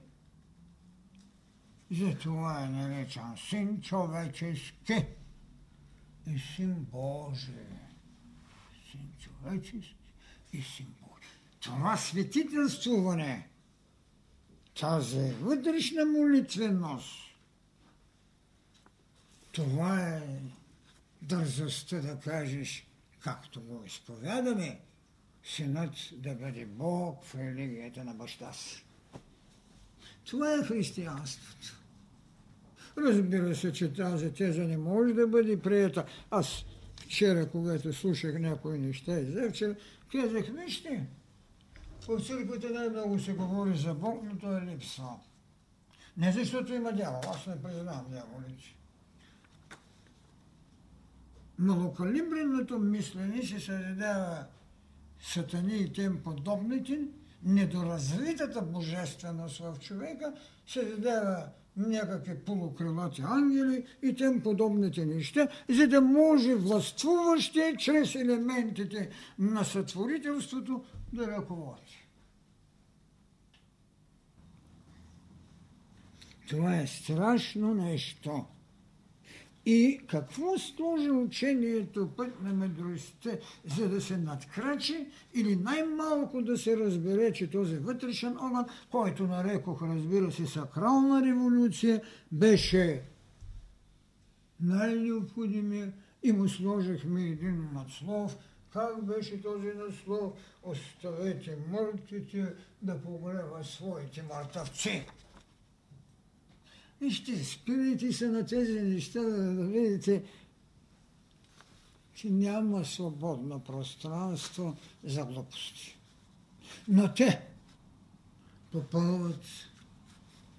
[1.91, 5.07] Затова е наречен син човечески
[6.27, 7.55] и син Божий.
[8.91, 9.97] Син човечески
[10.53, 11.31] и син Божий.
[11.61, 13.49] Това светителствуване,
[14.81, 17.19] тази вътрешна молитвеност,
[19.53, 20.23] това е
[21.23, 22.87] дързостта да кажеш,
[23.21, 24.81] както го изповядаме,
[25.45, 28.85] синът да бъде Бог в религията на баща си.
[30.25, 31.80] Това е християнството.
[32.99, 36.05] Разбира се, че тази теза не може да бъде приета.
[36.31, 36.65] Аз
[37.03, 39.75] вчера, когато слушах някои неща и завчера,
[40.13, 41.07] казах, вижте,
[42.09, 45.17] в църквата най-много се говори за Бог, но той е липсва.
[46.17, 48.75] Не защото има дявол, аз не признавам дяволите
[51.61, 54.47] малокалибреното мислене се създава
[55.21, 57.01] сатани и тем подобните,
[57.43, 60.33] недоразвитата божественост в човека
[60.67, 69.65] създава някакви полукрилати ангели и тем подобните неща, за да може властвуващи чрез елементите на
[69.65, 72.07] сътворителството да ръководи.
[76.49, 78.45] Това е страшно нещо.
[79.73, 83.31] И какво сложи учението път на мъдростта,
[83.77, 89.83] за да се надкрачи или най-малко да се разбере, че този вътрешен огън, който нарекох,
[89.83, 92.03] разбира се, сакрална революция,
[92.33, 93.03] беше
[94.61, 98.37] най-необходимия и му сложихме един надслов.
[98.73, 100.33] Как беше този надслов?
[100.63, 105.07] Оставете мъртвите да погрева своите мъртъвци.
[107.01, 110.25] Вижте, спирайте се на тези неща, да видите,
[112.15, 115.99] че няма свободно пространство за глупости.
[116.89, 117.49] Но те
[118.73, 119.45] попълват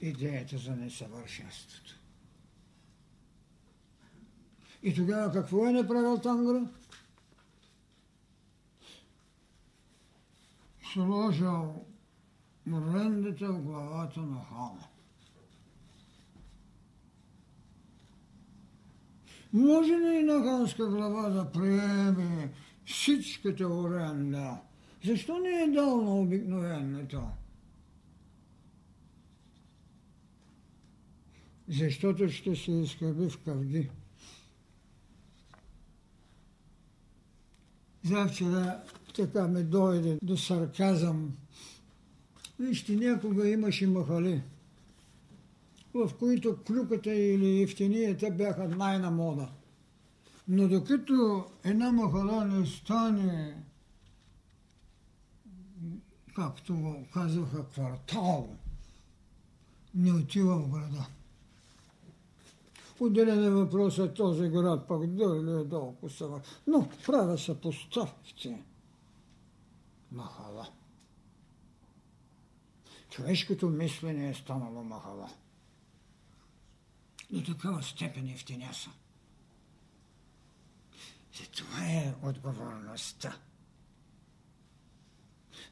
[0.01, 1.95] идеята за несъвършенството.
[4.83, 6.67] И тогава какво е направил Тангра?
[10.93, 11.85] Сложил
[12.65, 14.90] мрендата в главата на хана.
[19.53, 22.53] Може ли и на ханска глава да приеме
[22.85, 24.61] всичката оренда?
[25.05, 27.21] Защо не е дал на обикновената?
[31.69, 33.89] Защото ще се изкъби в къвги.
[38.03, 38.83] Завчера
[39.15, 41.31] така ме дойде до сарказъм.
[42.59, 44.41] Вижте, някога имаше махали
[45.93, 49.49] в които клюката или ефтинията бяха най-на мода.
[50.47, 53.63] Но докато една махала не стане,
[56.35, 58.49] както казаха, квартал,
[59.95, 61.07] не отива в града.
[62.99, 66.39] Отделен е въпросът този град, пък дали е долу сега.
[66.67, 68.63] Но правя се поставките.
[70.11, 70.67] Махала.
[73.09, 75.29] Човешкото мислене е станало махала.
[77.31, 78.89] До такава степен ефтиняса.
[81.39, 83.37] За това е отговорността.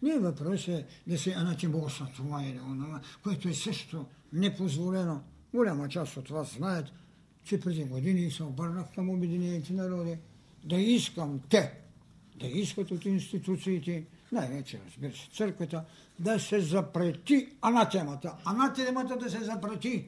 [0.02, 5.24] Не е въпрос е да се анатимоса това или онова, което е също непозволено.
[5.54, 6.88] Голяма част от вас знаят,
[7.44, 10.18] че преди години се обърнах към Обединените народи
[10.64, 11.74] да искам те,
[12.36, 15.86] да искат от институциите, най-вече, разбира се, църквата,
[16.20, 18.36] да се запрети анатемата.
[18.46, 20.06] Анатемата да се запрети.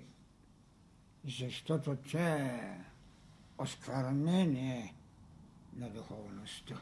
[1.25, 2.77] Защото че е
[3.57, 4.95] осквернение
[5.75, 6.81] на духовността.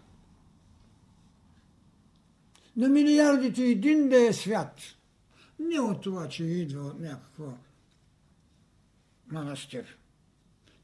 [2.77, 4.79] На милиардите един да е свят.
[5.59, 7.53] Не от това, че идва от някакво
[9.27, 9.97] манастир.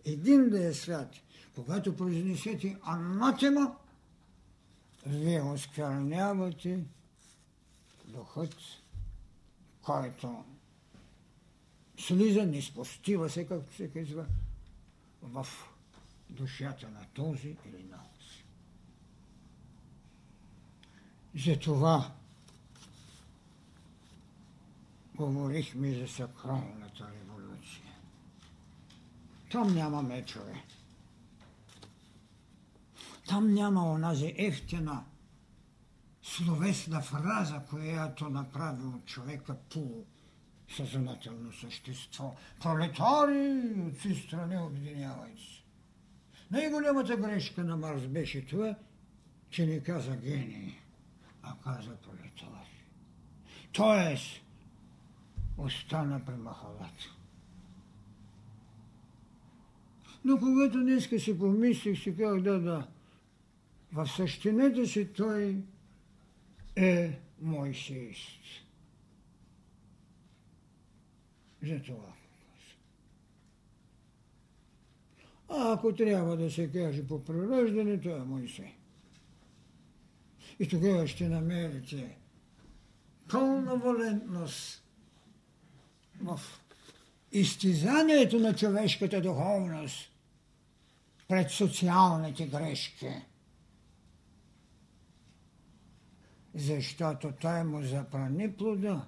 [0.05, 1.09] Един да е свят.
[1.55, 3.75] Когато произнесете анатема,
[5.05, 6.83] вие осквернявате
[8.05, 8.55] духът,
[9.81, 10.43] който
[11.97, 14.25] слиза, не спостива се, както се казва,
[15.21, 15.47] в
[16.29, 18.43] душата на този или на този.
[21.45, 22.11] Затова
[25.15, 27.93] говорихме за сакралната революция.
[29.51, 30.63] Там няма мечове.
[33.27, 35.03] Там няма онази ефтина
[36.23, 40.05] словесна фраза, която направи от човека по
[40.69, 42.35] съзнателно същество.
[42.61, 45.61] Пролетари от си страни обединявайте се.
[46.51, 48.75] Най-голямата грешка на Марс беше това,
[49.49, 50.75] че не каза гений,
[51.43, 52.85] а каза пролетари.
[53.71, 54.41] Тоест,
[55.57, 57.15] остана при махалата.
[60.25, 62.87] Но когато днеска си помислих, си казах, да, да,
[63.93, 65.63] в същината си той
[66.75, 68.64] е Мойсеист.
[71.65, 72.13] Това.
[75.49, 78.73] А ако трябва да се каже по прирождането, е Моисей.
[80.59, 82.17] И тогава ще намерите
[83.31, 84.83] пълна валентност
[86.21, 86.39] в
[87.31, 90.11] изтизанието на човешката духовност
[91.27, 93.09] пред социалните грешки.
[96.55, 99.05] Защото той му запрани плода,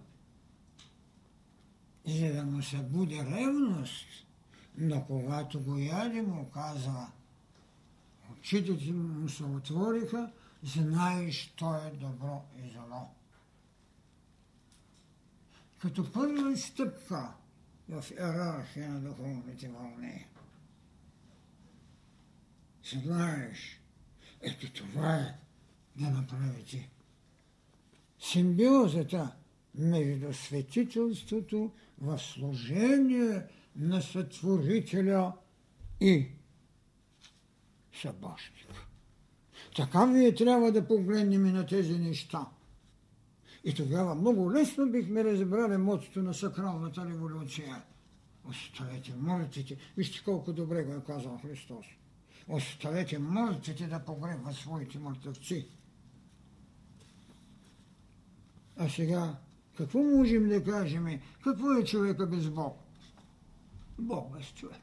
[2.07, 4.05] за да му се буде ревност–
[4.77, 7.11] но когато го яде, му казва,
[8.31, 10.31] очите му се отвориха,
[10.63, 13.09] знаеш, то е добро и зло.
[15.79, 17.33] Като първа стъпка
[17.89, 20.25] в иерархия на духовните вълни.
[22.93, 23.81] Знаеш,
[24.41, 25.35] ето това е
[25.95, 26.89] да направите.
[28.19, 29.35] Симбиозата
[29.75, 31.71] между светителството
[32.01, 33.43] в служение
[33.75, 35.33] на Сътворителя
[35.99, 36.27] и
[38.01, 38.67] събожник.
[39.75, 42.47] Така вие трябва да погледнем и на тези неща.
[43.63, 47.83] И тогава много лесно бихме разбрали мотото на сакралната революция.
[48.49, 49.77] Оставете мъртвите.
[49.97, 51.85] Вижте колко добре го е казал Христос.
[52.47, 55.67] Оставете мъртвите да погребват своите мъртвци.
[58.77, 59.35] А сега,
[59.77, 61.19] какво можем да кажем?
[61.43, 62.77] Какво е човека без Бог?
[63.99, 64.81] Бог без човек.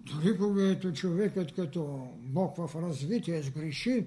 [0.00, 4.06] Дори когато човекът като Бог в развитие сгреши,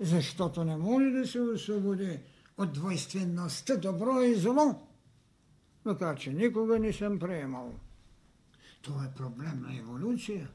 [0.00, 2.18] защото не може да се освободи
[2.58, 4.86] от двойствеността добро и зло,
[5.84, 7.74] макар че никога не съм приемал.
[8.82, 10.48] Това е проблем на еволюция,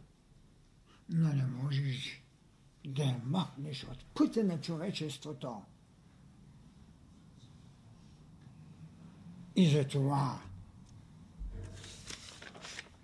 [1.09, 2.24] но не можеш
[2.87, 5.61] да махнеш от пътя на човечеството.
[9.55, 10.41] И за това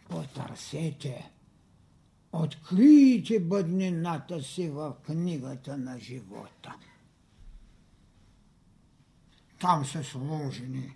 [0.09, 1.31] потърсете,
[2.31, 6.75] открийте бъднината си в книгата на живота.
[9.59, 10.95] Там са сложени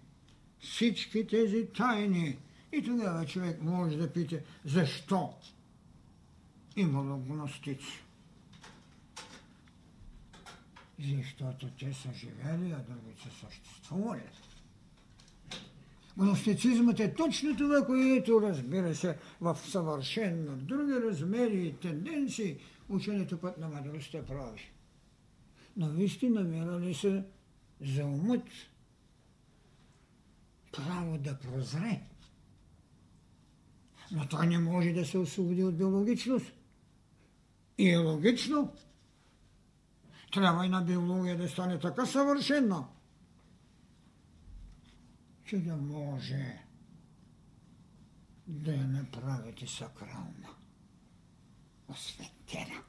[0.59, 2.37] всички тези тайни.
[2.71, 5.33] И тогава човек може да пита, защо
[6.75, 8.04] имало гностици.
[10.99, 14.21] Защото те са живели, а други са съществували.
[16.17, 22.57] Гностицизмът е точно това, което, разбира се, в съвършенно други размери и тенденции
[22.89, 24.71] ученето път на мъдростта прави.
[25.77, 27.23] Но вижте, намирали се
[27.81, 28.43] за умът
[30.71, 32.01] право да прозре.
[34.11, 36.53] Но той не може да се освободи от биологичност.
[37.77, 38.73] И е логично.
[40.35, 42.87] Трябва и биология да стане така съвършена,
[45.45, 46.59] че да може
[48.47, 50.49] да я направите сакрална,
[51.87, 52.83] осветена.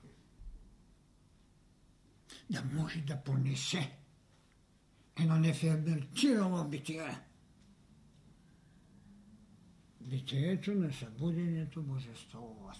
[2.50, 3.96] Да може да понесе
[5.20, 7.18] едно неферментирано битие.
[10.00, 12.78] Битието на събудението божество у вас.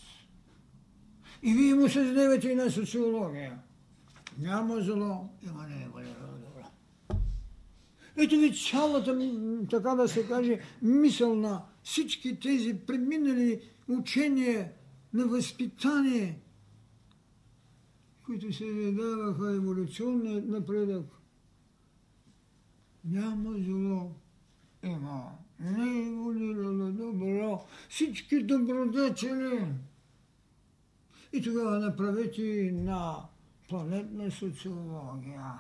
[1.43, 3.63] И вие му създавате една социология.
[4.39, 6.71] Няма зло, има най-голямо добро.
[8.17, 9.19] Ето ви цялата,
[9.71, 14.73] така да се каже, мисъл на всички тези преминали учения
[15.13, 16.41] на възпитание,
[18.25, 21.07] които се задаваха еволюционния напредък.
[23.05, 24.13] Няма зло,
[24.83, 29.67] има нееволирано добро, всички добродетели.
[31.33, 33.29] И тогава направете на
[33.69, 35.53] планетна социология,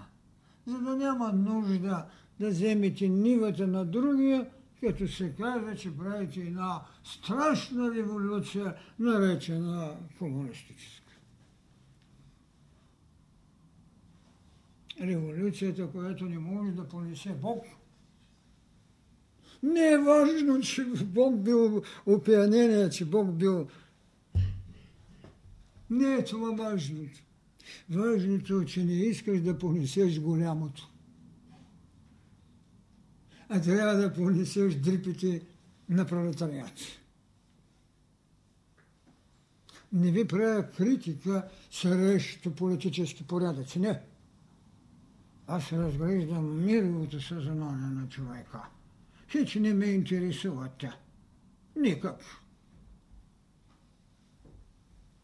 [0.66, 2.06] за да няма нужда
[2.40, 4.50] да вземете нивата на другия,
[4.80, 11.12] като се казва, че правите една страшна революция, наречена комунистическа.
[15.00, 17.64] Революцията, която не може да понесе Бог.
[19.62, 23.68] Не е важно, че Бог бил опиянение, че Бог бил...
[25.90, 27.25] Не е това важното.
[27.90, 30.90] Важното е, че не искаш да понесеш голямото
[33.48, 35.42] а трябва да понесеш дрипите
[35.88, 36.80] на пролетариат.
[39.92, 43.78] Не ви правя критика срещу политически порядъци.
[43.78, 44.00] Не.
[45.46, 48.60] Аз разглеждам мировото съзнание на човека.
[49.30, 50.96] Хич не ме интересуват тя.
[51.76, 52.20] Никак.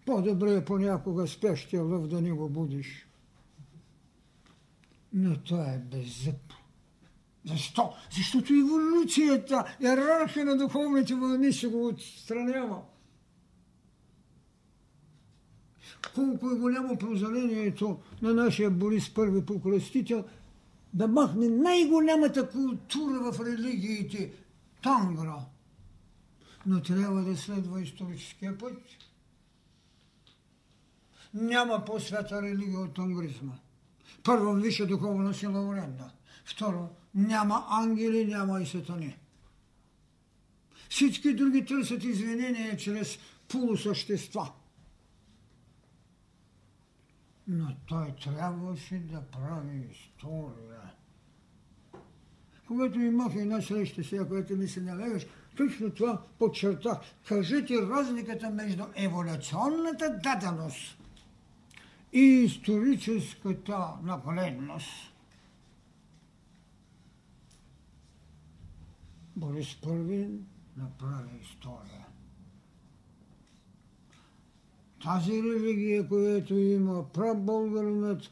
[0.06, 3.06] По-добре е понякога спящия лъв да не го будиш.
[5.12, 6.52] Но това е беззъб.
[7.44, 7.94] Защо?
[8.16, 12.82] Защото еволюцията, иерархия на духовните вълни се го отстранява.
[16.14, 20.24] Колко е голямо прозрението на нашия Борис първи покрестител
[20.94, 24.32] да махне най-голямата култура в религиите–
[24.82, 25.44] тангра.
[26.66, 28.78] Но трябва да следва историческия път.
[31.34, 33.52] Няма по-свята религия от тангризма.
[34.24, 36.10] Първо, висша духовна сила уренда.
[36.44, 39.16] Второ, няма ангели, няма и сатани.
[40.88, 43.18] Всички други търсят извинения чрез
[43.48, 44.52] полусъщества.
[47.48, 50.92] Но той трябваше да прави история.
[52.66, 55.26] Когато имах една среща сега, която ми се налегаш,
[55.56, 56.98] точно това подчертах.
[57.28, 61.01] Кажете разликата между еволюционната даденост
[62.12, 65.12] и историческата нагледност.
[69.36, 70.28] Борис Първи
[70.76, 72.06] направи история.
[75.02, 78.30] Тази религия, която има прабългаринът,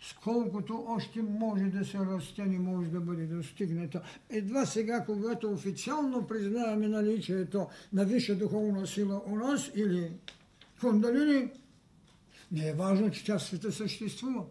[0.00, 4.02] сколкото още може да се расте, не може да бъде достигната.
[4.30, 10.12] Едва сега, когато официално признаваме наличието на висша духовна сила у нас или
[10.80, 11.50] кундалини,
[12.50, 14.44] не е важно, че тя света съществува.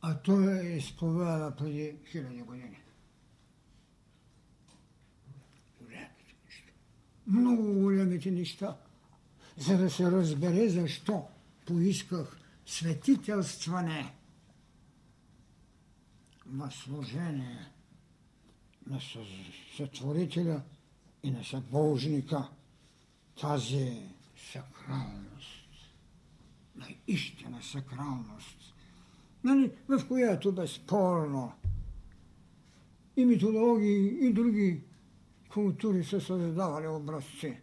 [0.00, 2.78] А той е изповяда преди хиляди години.
[7.28, 8.76] много големите неща,
[9.56, 11.26] за да се разбере защо
[11.66, 14.14] поисках светителстване
[16.46, 17.70] в служение
[18.86, 19.00] на
[19.76, 20.62] сътворителя
[21.22, 22.48] и на събожника
[23.40, 24.02] тази
[24.52, 25.27] сакралност,
[26.78, 28.74] на истина сакралност,
[29.44, 31.52] нали, в която безспорно
[33.16, 34.82] и митологии, и други
[35.50, 37.60] култури са създавали образци.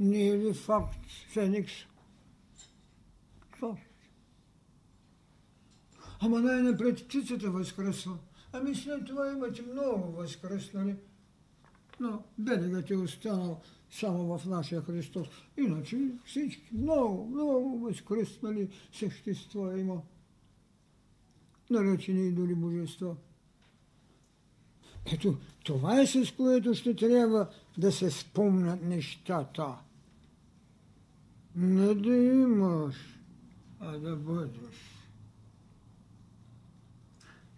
[0.00, 1.72] Не е ли факт Феникс?
[3.58, 3.80] Факт.
[6.20, 8.18] Ама най-напред птицата възкръсва.
[8.52, 10.96] Ами след това имате много възкръснали.
[12.00, 15.28] Но белегът е останал само в нашия Христос.
[15.56, 20.02] Иначе всички много, много възкръснали същества има.
[21.70, 23.16] наречени идоли божества.
[25.12, 29.74] Ето, това е с което ще трябва да се спомнят нещата.
[31.56, 32.94] Не да имаш,
[33.80, 34.96] а да бъдеш.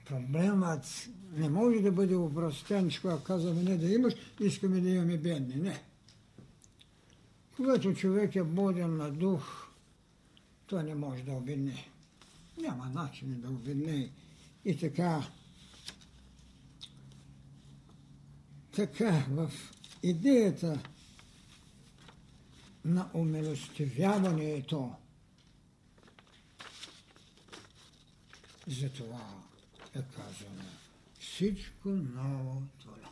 [0.06, 5.54] Проблемът не може да бъде упростен, че казваме не да имаш, искаме да имаме бедни.
[5.54, 5.87] Не.
[7.58, 9.68] Когато човек е боден на дух,
[10.66, 11.88] той не може да обедне.
[12.58, 14.12] Няма начин да обедне.
[14.64, 15.26] И така,
[18.76, 19.52] така в
[20.02, 20.82] идеята
[22.84, 24.94] на умилостивяването,
[28.66, 29.34] затова
[29.94, 30.64] е казано
[31.20, 33.10] всичко ново това.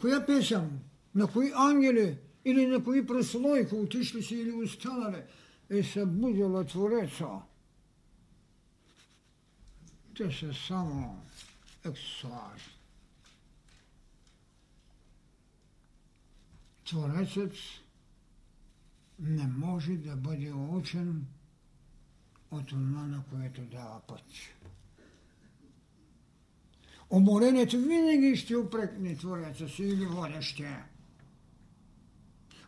[0.00, 0.80] Коя песен,
[1.16, 5.22] на кои ангели или на кои прослойки, отишли си или останали,
[5.70, 7.26] е събудила Твореца.
[10.16, 11.22] Те са само
[11.84, 12.62] ексуари.
[16.84, 17.52] Творецът
[19.18, 21.26] не може да бъде учен
[22.50, 24.24] от това, на което дава път.
[27.10, 30.86] Уморението винаги ще опрекне Твореца си или водещия.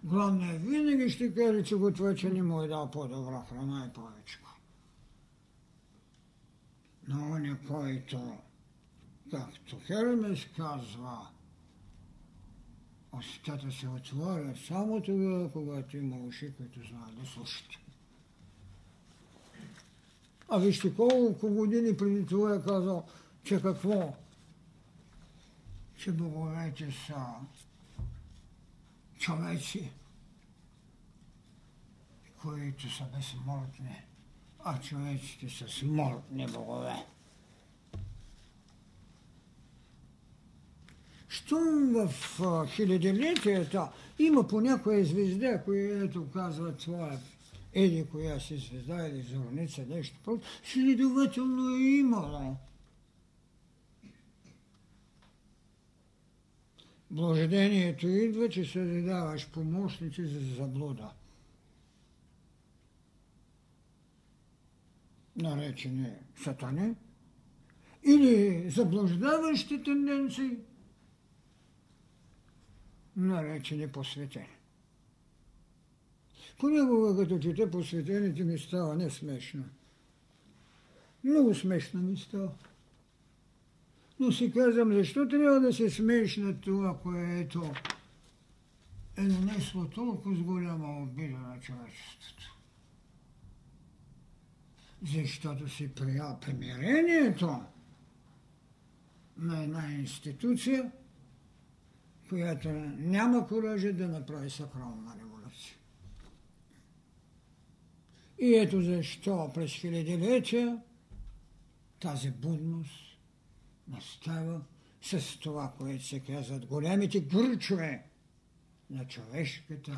[0.05, 3.93] Главное, винаги ще каже, че го това, че не му е дал по-добра храна и
[3.93, 4.39] повече.
[7.09, 8.39] Но он е който,
[9.31, 11.29] както Хермес казва,
[13.19, 17.67] устата се отворя само тогава, когато има уши, които знаят да слушат.
[20.49, 23.07] А вижте колко години преди това е казал,
[23.45, 24.15] че какво?
[25.97, 27.25] Че боговете са
[29.19, 29.91] човеци,
[32.43, 34.03] които са безсмъртни,
[34.65, 37.07] а човеците са смъртни богове.
[41.29, 47.19] Щом в хилядилетията има по някоя звезда, която казва това е
[47.85, 52.57] еди коя си звезда или зорница, нещо просто, следователно е имало.
[57.11, 61.11] Блаждението идва, че създаваш помощници за заблуда.
[65.37, 66.95] Наречени сатани.
[68.05, 70.57] Или заблуждаващи тенденции,
[73.17, 74.59] наречени посветени.
[76.59, 79.65] Понякога, като чете посветените ми става не смешно.
[81.25, 82.53] Много смешно ми става.
[84.21, 87.73] Но си казвам, защо трябва да се смееш на това, което
[89.17, 92.59] е нанесло толкова с голяма обида на човечеството?
[95.03, 97.63] Защото си приял примирението
[99.37, 100.93] на една институция,
[102.29, 105.75] която няма коража да направи сакрална революция.
[108.41, 110.79] И ето защо през хилядилетия
[112.01, 113.08] тази будност
[113.89, 114.61] настава
[115.03, 118.05] с това, което се казват големите гърчове
[118.91, 119.97] на човешката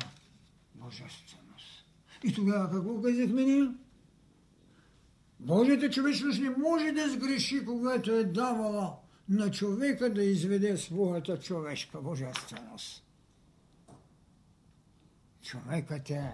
[0.75, 1.85] божественост.
[2.23, 3.71] И тогава какво казахме ние?
[5.39, 8.97] Божията човечност не може да сгреши, когато е давала
[9.29, 13.03] на човека да изведе своята човешка божественост.
[15.41, 16.31] Човекът е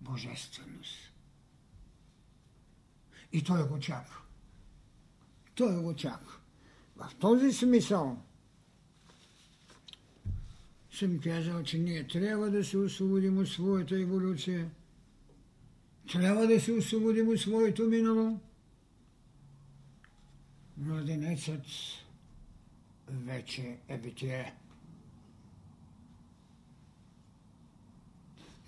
[0.00, 1.12] божественост.
[3.32, 4.22] И той го чака.
[5.60, 6.40] Той го чака.
[6.96, 8.18] В този смисъл
[10.92, 14.70] съм казал, че ние трябва да се освободим от своята еволюция,
[16.12, 18.40] трябва да се освободим от своето минало.
[20.76, 21.66] Младенецът
[23.08, 24.54] вече е битие.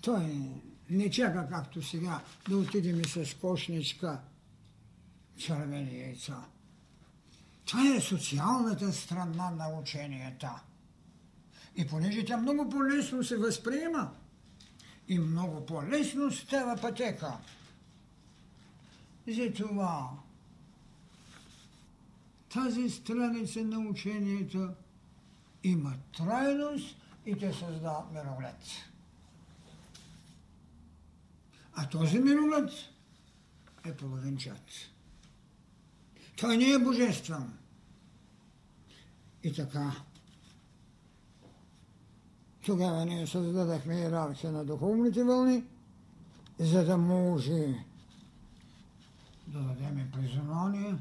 [0.01, 0.51] Той
[0.89, 4.21] не чака както сега да отидем с кошничка
[5.37, 6.45] червени яйца.
[7.65, 10.63] Това е социалната страна на ученията.
[11.75, 14.11] И понеже тя много по-лесно се възприема
[15.07, 17.37] и много по-лесно става пътека.
[19.27, 20.09] Затова
[22.49, 24.69] тази страница на учението
[25.63, 26.95] има трайност
[27.25, 28.57] и те създават мироглед.
[31.75, 32.71] А този мироглед
[33.85, 34.92] е половинчат.
[36.37, 37.53] Той не е божествен.
[39.43, 39.91] И така.
[42.65, 45.63] Тогава ние създадахме иерархия на духовните вълни,
[46.59, 47.85] за да може
[49.47, 50.95] да дадем признание,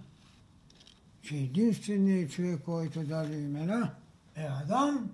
[1.23, 3.95] че единственият човек, който даде имена,
[4.37, 5.11] е Адам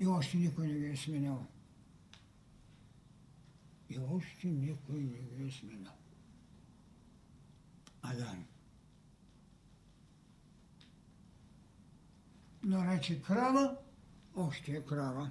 [0.00, 1.46] и още никой не ги е сменял.
[3.90, 5.92] И още никой не ги е сменял.
[8.02, 8.44] Адам.
[12.64, 13.76] Нарече крава,
[14.36, 15.30] още е крава.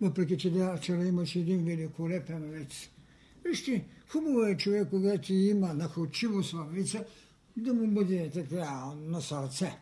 [0.00, 2.88] Въпреки, че да, вчера имаше един великолепен вец.
[3.44, 7.04] Вижте, хубаво е човек, когато има находчивост във вица,
[7.56, 9.80] да му бъде така на сърце.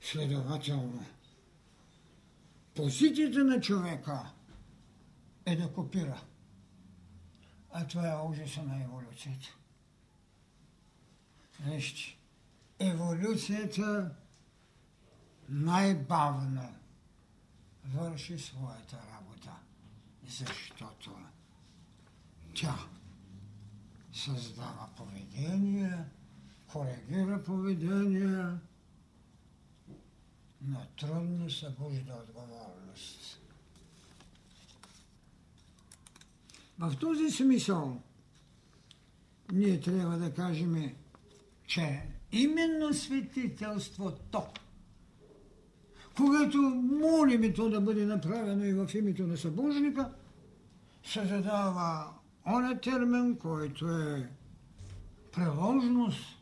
[0.00, 1.04] Следователно,
[2.74, 4.32] позицията на човека
[5.46, 6.22] е да копира.
[7.70, 9.56] А това е ужаса на еволюцията.
[11.60, 12.16] Вижте,
[12.78, 14.14] еволюцията
[15.48, 16.74] най-бавно
[17.84, 19.52] върши своята работа,
[20.28, 21.16] защото
[22.54, 22.78] тя
[24.12, 26.04] създава поведение,
[26.72, 28.44] коригира поведение,
[30.62, 33.38] но трудно събужда отговорност.
[36.78, 38.02] В този смисъл
[39.52, 40.94] ние трябва да кажем,
[41.72, 42.02] че
[42.32, 44.42] именно светителството,
[46.16, 46.58] когато
[47.02, 50.12] молим то да бъде направено и в името на събожника,
[51.04, 52.12] се задава
[52.46, 54.30] оня термин, който е
[55.32, 56.38] приложност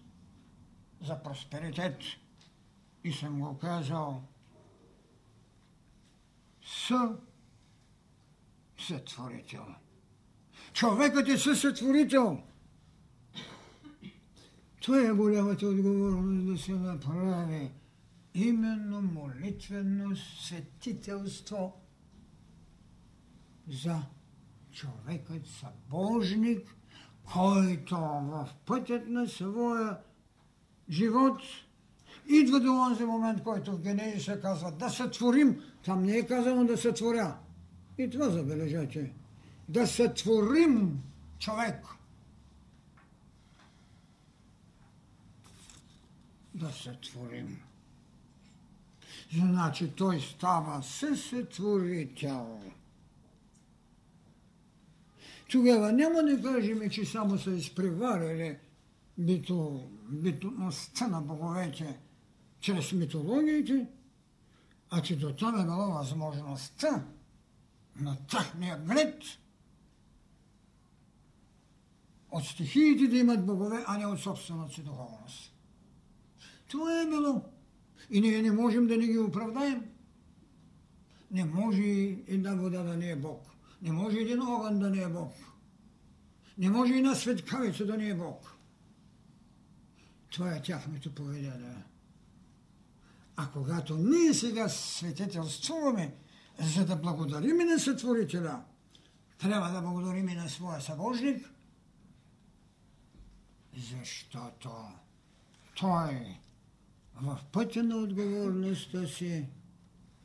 [1.03, 1.99] за просперитет.
[3.05, 4.23] И съм го казал
[6.63, 7.09] с
[8.79, 9.65] сътворител.
[10.73, 12.25] Човекът е съсътворител.
[12.25, 12.50] Това
[14.89, 17.71] е голямата отговорност да се направи
[18.35, 21.73] именно молитвено светителство
[23.69, 24.03] за
[24.73, 26.77] човекът събожник,
[27.33, 29.99] който в пътят на своя
[30.91, 31.41] живот
[32.29, 35.63] идва до онзи момент, който в Генези се казва да сътворим.
[35.85, 37.37] Там не е казано да сътворя.
[37.99, 39.13] И това забележете.
[39.69, 41.03] Да сътворим
[41.39, 41.87] човек.
[46.61, 47.63] Да сътворим.
[49.35, 52.61] Значи той става съсътворител.
[55.51, 58.59] Тогава няма да кажем, че само са изпреварили
[59.19, 61.99] бито, битността на боговете
[62.61, 63.87] чрез митологиите,
[64.91, 67.05] а че до там е била възможността
[67.97, 69.23] на тяхния глед
[72.31, 75.50] от стихиите да имат богове, а не от собствената си духовност.
[76.71, 77.45] Това е било.
[78.11, 79.85] И ние не можем да не ги оправдаем.
[81.31, 81.83] Не може
[82.27, 83.43] една вода да не е Бог.
[83.83, 85.33] Не може един огън да не е Бог.
[86.59, 88.57] Не може една светкавица да не е Бог.
[90.31, 91.85] Това е тяхното поведение.
[93.37, 96.15] А когато ние сега свидетелствуваме,
[96.61, 98.63] за да благодарим на Сътворителя,
[99.39, 101.51] трябва да благодарим и на своя събожник,
[103.77, 104.71] защото
[105.75, 106.39] той
[107.15, 109.47] в пътя на отговорността си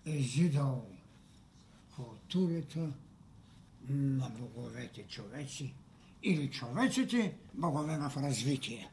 [0.06, 0.88] е зидал
[1.96, 2.94] културата
[3.90, 5.74] на боговете човеци
[6.24, 8.92] или човеците богове в развитие.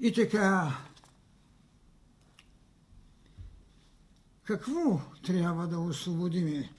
[0.00, 0.78] И така,
[4.44, 6.72] какво трябва да освободиме?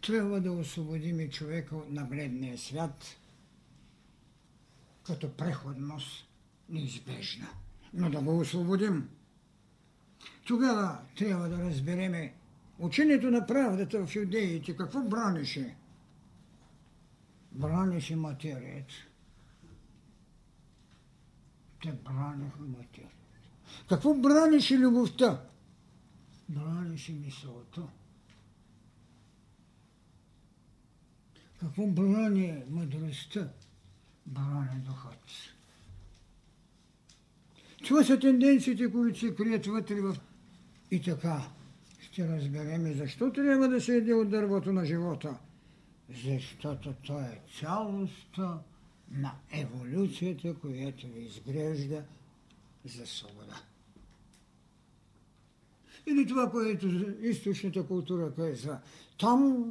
[0.00, 3.04] Трябва да освободиме човека от нагледния свят
[5.08, 6.28] като преходност
[6.68, 7.48] неизбежна.
[7.94, 9.08] Но да го освободим.
[10.46, 12.34] Тогава трябва да разбереме
[12.78, 15.76] учението на правдата в юдеите какво бранеше?
[17.52, 18.94] Бранеше материята.
[21.82, 23.14] Те браниха материята.
[23.88, 25.42] Какво бранеше любовта?
[26.48, 27.82] Бранеше мисълта.
[31.60, 33.48] Какво брани мъдростта?
[34.28, 35.18] Брани духът.
[37.84, 40.16] Това са тенденциите, които се крият вътре в...
[40.90, 41.42] И така
[42.00, 45.38] ще разбереме защо трябва да се еде от дървото на живота.
[46.24, 48.58] Защото то е цялостта
[49.10, 52.04] на еволюцията, която ви изгрежда
[52.84, 53.62] за свобода.
[56.06, 56.86] Или това, което
[57.20, 58.80] източната култура казва.
[59.18, 59.66] Там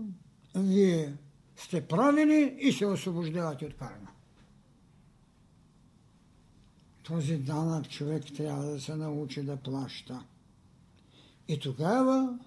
[0.56, 1.14] вие
[1.56, 4.08] сте правили и се освобождавате от карма.
[7.08, 10.26] Този данък човек трябва да се научи да плаща.
[11.48, 12.40] И тогава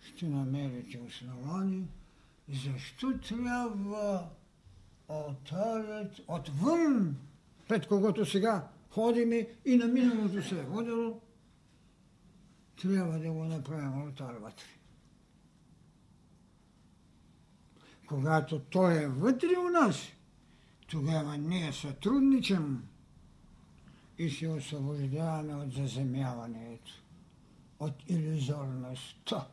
[0.00, 1.84] ще намерите основание,
[2.48, 4.28] защо трябва
[5.08, 7.16] алтарят отвън,
[7.68, 11.20] пред когото сега ходиме и на миналото се е ходило,
[12.82, 14.66] трябва да го направим алтар вътре.
[18.06, 19.96] Когато той е вътре у нас,
[20.86, 22.82] тогава ние сътрудничам
[24.18, 26.90] и се освобождаваме от заземяването,
[27.80, 29.48] от иллюзорността.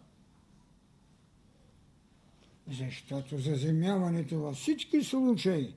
[2.68, 5.76] Защото заземяването във всички случаи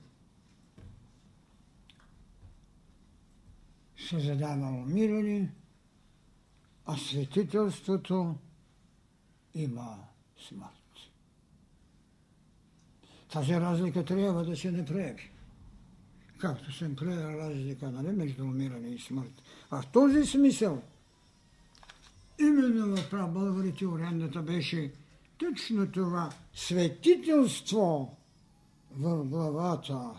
[4.09, 5.51] създава умиране,
[6.85, 8.35] а светителството
[9.53, 9.97] има
[10.39, 10.73] смърт.
[13.31, 15.31] Тази разлика трябва да се направи.
[16.39, 19.41] Както съм правил разлика нали, между умиране и смърт.
[19.71, 20.81] А в този смисъл,
[22.39, 24.91] именно в прабългарите урендата беше
[25.37, 28.17] точно това светителство
[28.91, 30.11] в главата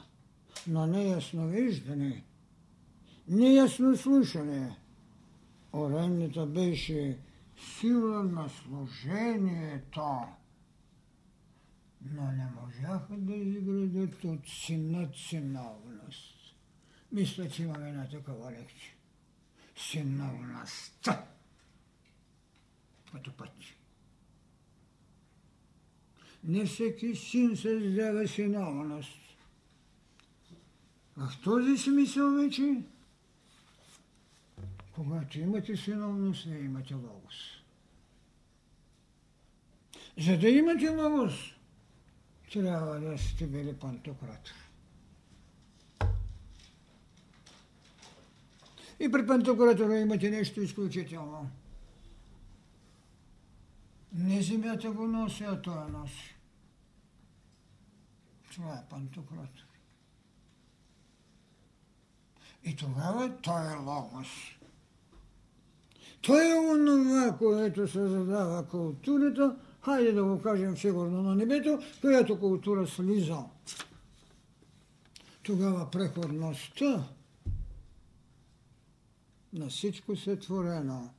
[0.66, 2.24] на неясно виждане,
[3.28, 4.76] неясно слушане.
[5.72, 7.18] Оренната беше
[7.78, 10.20] сила на служението
[12.04, 16.54] но не можаха да изградят от синът синовност.
[17.12, 18.92] Мисля, че имаме една такава лекция.
[19.76, 21.26] Синовността.
[23.12, 23.52] Като път.
[26.44, 29.18] Не всеки син създава синовност.
[31.16, 32.82] В този смисъл вече,
[34.92, 37.34] когато имате синовност, не имате логос.
[40.18, 41.54] За да имате логос,
[42.52, 44.52] трябва да сте били пантократор.
[49.00, 51.50] И при пантократора имате нещо изключително.
[54.12, 56.34] Не земята го носи, а той носи.
[58.52, 59.64] Това е пантократор.
[62.64, 64.28] И тогава той е логос.
[66.22, 72.86] Той е онова, което създава културата, хайде да го кажем сигурно на небето, която култура
[72.86, 73.44] слиза.
[75.42, 77.08] Тогава преходността
[79.52, 81.10] на всичко сътворено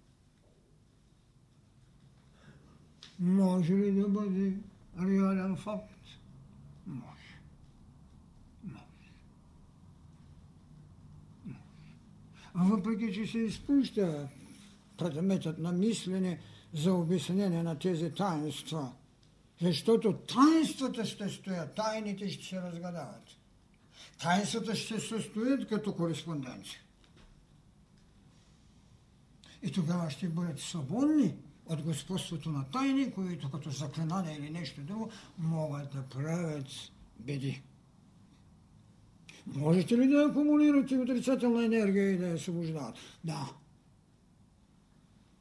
[3.22, 4.54] може ли да бъде
[5.00, 6.06] реален факт?
[6.88, 7.40] Може.
[8.64, 9.12] Може.
[11.46, 12.70] Може.
[12.70, 14.28] Въпреки, че се изпуща
[14.98, 16.40] предметът на мислене,
[16.74, 18.92] за обяснение на тези таинства.
[19.62, 23.24] Защото таинствата ще стоят, тайните ще се разгадават.
[24.22, 26.80] Таинствата ще се състоят като кореспонденция.
[29.64, 31.34] И тогава ще бъдат свободни
[31.66, 36.68] от господството на тайни, които като заклинание или нещо друго могат да правят
[37.20, 37.62] беди.
[39.48, 42.96] Можете ли да акумулирате отрицателна енергия и да я освобождават?
[43.24, 43.50] Да.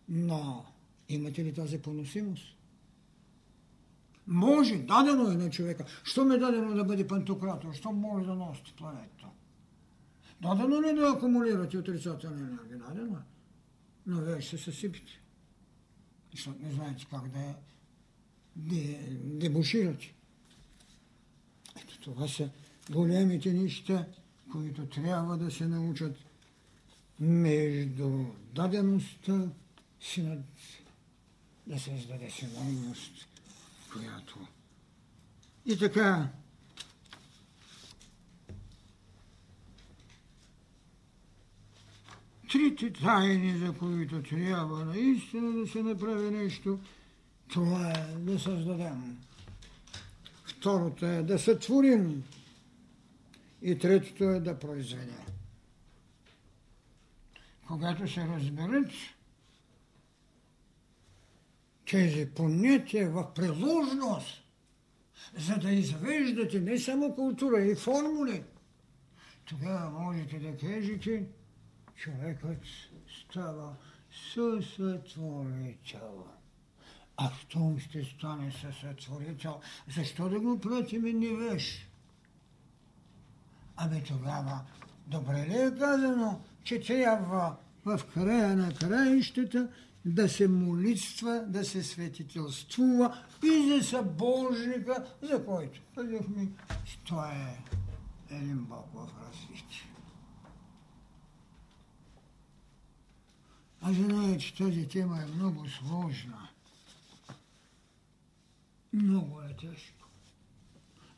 [0.08, 0.64] Но
[1.10, 2.56] Имате ли тази поносимост?
[4.26, 5.84] Може, дадено е на човека.
[6.04, 7.74] Що ме е дадено да бъде пантократор?
[7.74, 9.26] Що може да носи планета?
[10.40, 12.78] Дадено ли е да акумулирате отрицателна енергия?
[12.78, 13.22] Дадено е.
[14.06, 15.12] Но вие ще се съсипите.
[16.34, 17.56] Защото не знаете как да я
[19.24, 20.14] дебуширате.
[21.82, 22.50] Ето това са
[22.90, 24.06] големите неща,
[24.52, 26.16] които трябва да се научат
[27.20, 29.48] между дадеността
[30.00, 30.38] си над
[31.70, 33.28] да създаде синонност,
[33.92, 34.46] която...
[35.66, 36.28] И така,
[42.50, 46.78] трите тайни, за които трябва наистина да се направи нещо,
[47.48, 49.18] това е да създадем.
[50.44, 52.24] Второто е да сътворим.
[53.62, 55.26] И третото е да произведем.
[57.66, 58.90] Когато се разберат,
[61.90, 64.44] тези понятия в приложност,
[65.38, 68.42] за да извеждате не само култура и формули,
[69.44, 71.24] тогава можете да кажете,
[71.94, 72.58] човекът
[73.20, 73.74] става
[74.34, 76.26] съсътворител.
[77.16, 79.60] А щом ще стане съсътворител,
[79.96, 81.88] защо да го пратим невеж?
[83.76, 84.60] Абе тогава,
[85.06, 89.68] добре ли е казано, че трябва в края на краищата
[90.04, 96.48] да се молитва, да се светителствува и за събожника, за който казахме,
[96.84, 97.58] че той е
[98.30, 99.90] един Бог в развитие.
[103.80, 106.48] А знае, че тази тема е много сложна.
[108.92, 110.08] Много е тежко.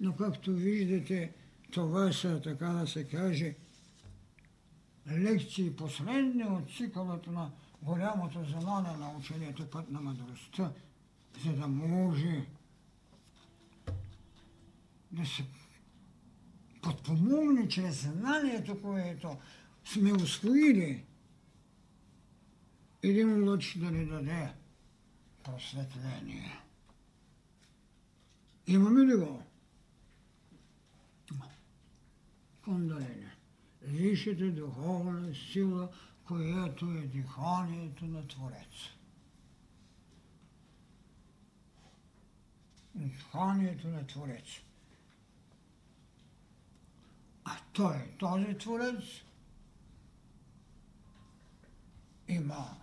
[0.01, 1.33] Но както виждате,
[1.70, 3.55] това са, така да се каже,
[5.11, 7.51] лекции последни от цикълът на
[7.83, 10.72] голямото знание на учението път на мъдростта,
[11.45, 12.47] за да може
[15.11, 15.45] да се
[16.83, 19.37] подпомогне чрез знанието, което
[19.85, 21.05] сме освоили,
[23.03, 24.53] един лъч да ни даде
[25.43, 26.61] просветление.
[28.66, 29.43] Имаме ли го?
[32.64, 33.30] Кундалини.
[33.83, 35.89] Висшата духовна сила,
[36.33, 38.91] която е диханието на Твореца.
[42.95, 44.61] Диханието на Твореца.
[47.45, 49.05] А той, този Творец,
[52.28, 52.76] има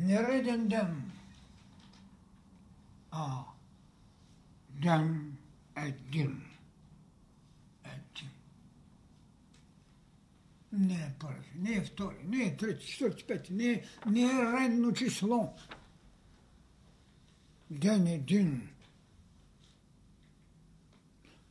[0.00, 1.12] нереден ден,
[3.10, 3.44] а
[4.68, 5.36] ден
[5.76, 5.96] един.
[6.16, 6.49] Един.
[10.72, 14.52] Не е първи, не е втори, не е трети, четвърти, пети, не е, не е
[14.52, 15.54] редно число.
[17.70, 18.68] Ден един.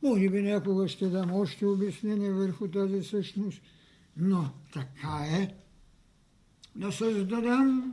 [0.02, 3.62] Може би някога ще дам още обяснение върху тази същност,
[4.16, 5.54] но така е.
[6.76, 7.92] Да създадем,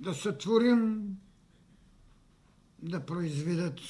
[0.00, 1.16] да сътворим,
[2.82, 3.80] да произведат.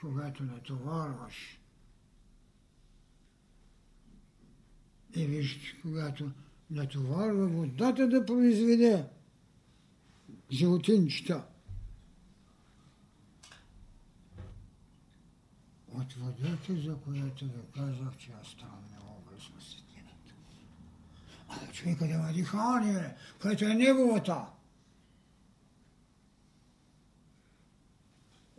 [0.00, 1.59] Когато натоварваш
[5.16, 6.30] и вижте, когато
[6.70, 9.04] натоварва водата да произведе
[10.50, 11.44] животинчета,
[15.94, 20.34] от водата, за която ви казах, че аз ставам необраз на светлината.
[21.48, 24.46] А човека да има дихание, което е неговата.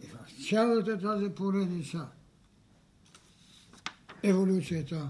[0.04, 2.08] И в цялата тази поредица
[4.24, 5.10] еволюцията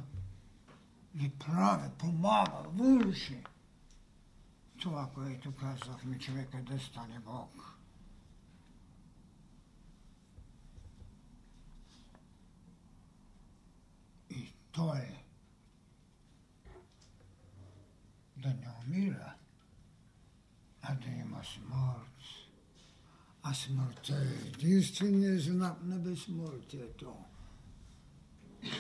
[1.16, 3.44] ви прави, помага, върши
[4.82, 7.78] това, което казахме, човека да стане Бог.
[14.30, 15.24] И той
[18.38, 19.34] да не умира,
[20.82, 22.12] а да има смърт.
[23.44, 27.31] А смъртта е единственият знак на безсмъртието.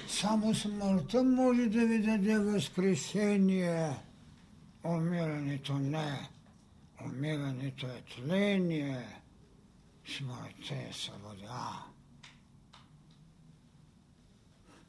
[0.07, 3.95] Само смъртта може да ви даде възкресение.
[4.84, 6.29] Умирането не.
[7.05, 9.05] Умирането е тление.
[10.17, 11.86] Смъртта е свобода.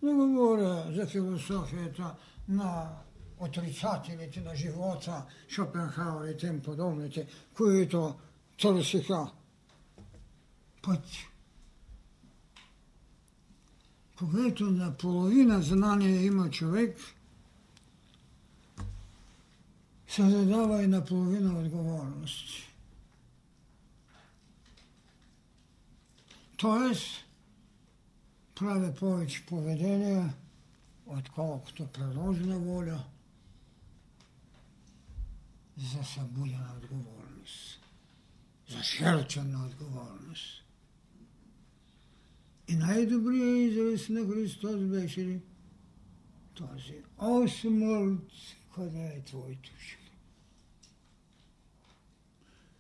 [0.03, 2.15] Не говоря за философията
[2.49, 2.89] на
[3.39, 7.27] отрицателите на живота, Шопенхауер и тем подобните,
[7.57, 8.15] които
[8.61, 9.31] търсиха
[10.83, 11.05] път.
[14.19, 16.99] Когато наполовина знание има човек,
[20.09, 22.45] се задава и наполовина отговорност.
[26.57, 27.25] Тоест,
[28.55, 30.31] прави повече поведение,
[31.07, 33.05] отколкото приложена воля
[35.77, 37.81] за събудена отговорност,
[38.69, 40.62] за шерчена отговорност.
[42.73, 45.41] И най-добрият израз на Христос беше ли
[46.55, 46.95] този?
[47.19, 48.33] О, смърт,
[48.75, 50.11] къде е твоето жиле?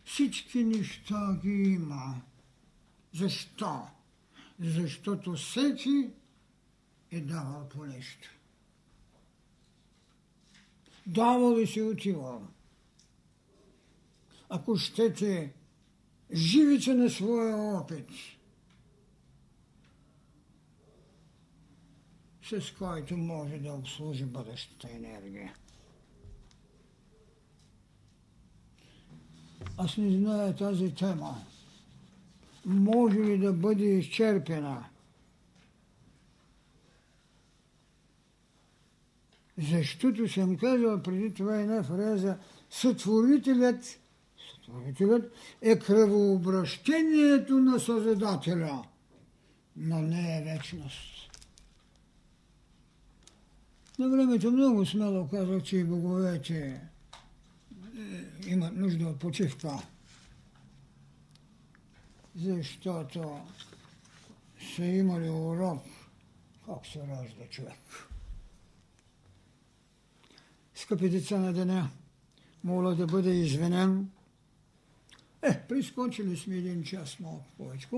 [0.05, 2.23] Всички неща ги има.
[3.15, 3.81] Защо?
[4.61, 6.11] Защото всеки
[7.11, 8.29] е давал по нещо.
[11.07, 12.47] Давал и си отивал.
[14.49, 15.53] Ако щете,
[16.33, 18.09] живите на своя опит,
[22.61, 25.55] с който може да обслужи бъдещата енергия.
[29.77, 31.45] Аз не зная тази тема.
[32.65, 34.85] Може ли да бъде изчерпена?
[39.59, 42.39] Защото съм казал преди това една фраза
[42.71, 44.01] Сътворителят,
[44.55, 45.33] сътворителят
[45.63, 48.85] е кръвообращението на Създателя,
[49.77, 51.32] но не е вечност.
[54.03, 56.81] На времето много смело казах, че и боговете
[58.47, 59.79] имат нужда от почивка,
[62.37, 63.41] защото
[64.77, 65.83] са имали урок
[66.67, 68.09] как се ражда човек.
[70.75, 71.91] скъпи деца на деня,
[72.65, 74.11] моля да бъде извинен.
[75.43, 77.89] Е, прискочили сме един час малко повече.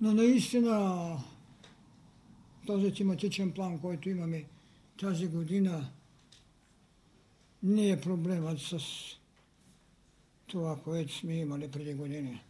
[0.00, 1.16] Но наистина
[2.66, 4.44] този тематичен план, който имаме
[5.00, 5.90] тази година,
[7.62, 8.78] не е проблемът с
[10.46, 12.42] това, което сме имали преди години.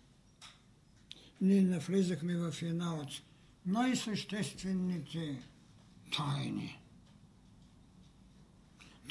[1.40, 3.08] Ние навлизахме в една от
[3.66, 5.42] най-съществените
[6.16, 6.78] тайни.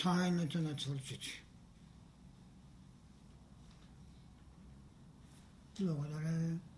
[0.03, 1.43] Тайната на Творците.
[5.79, 6.70] Благодаря.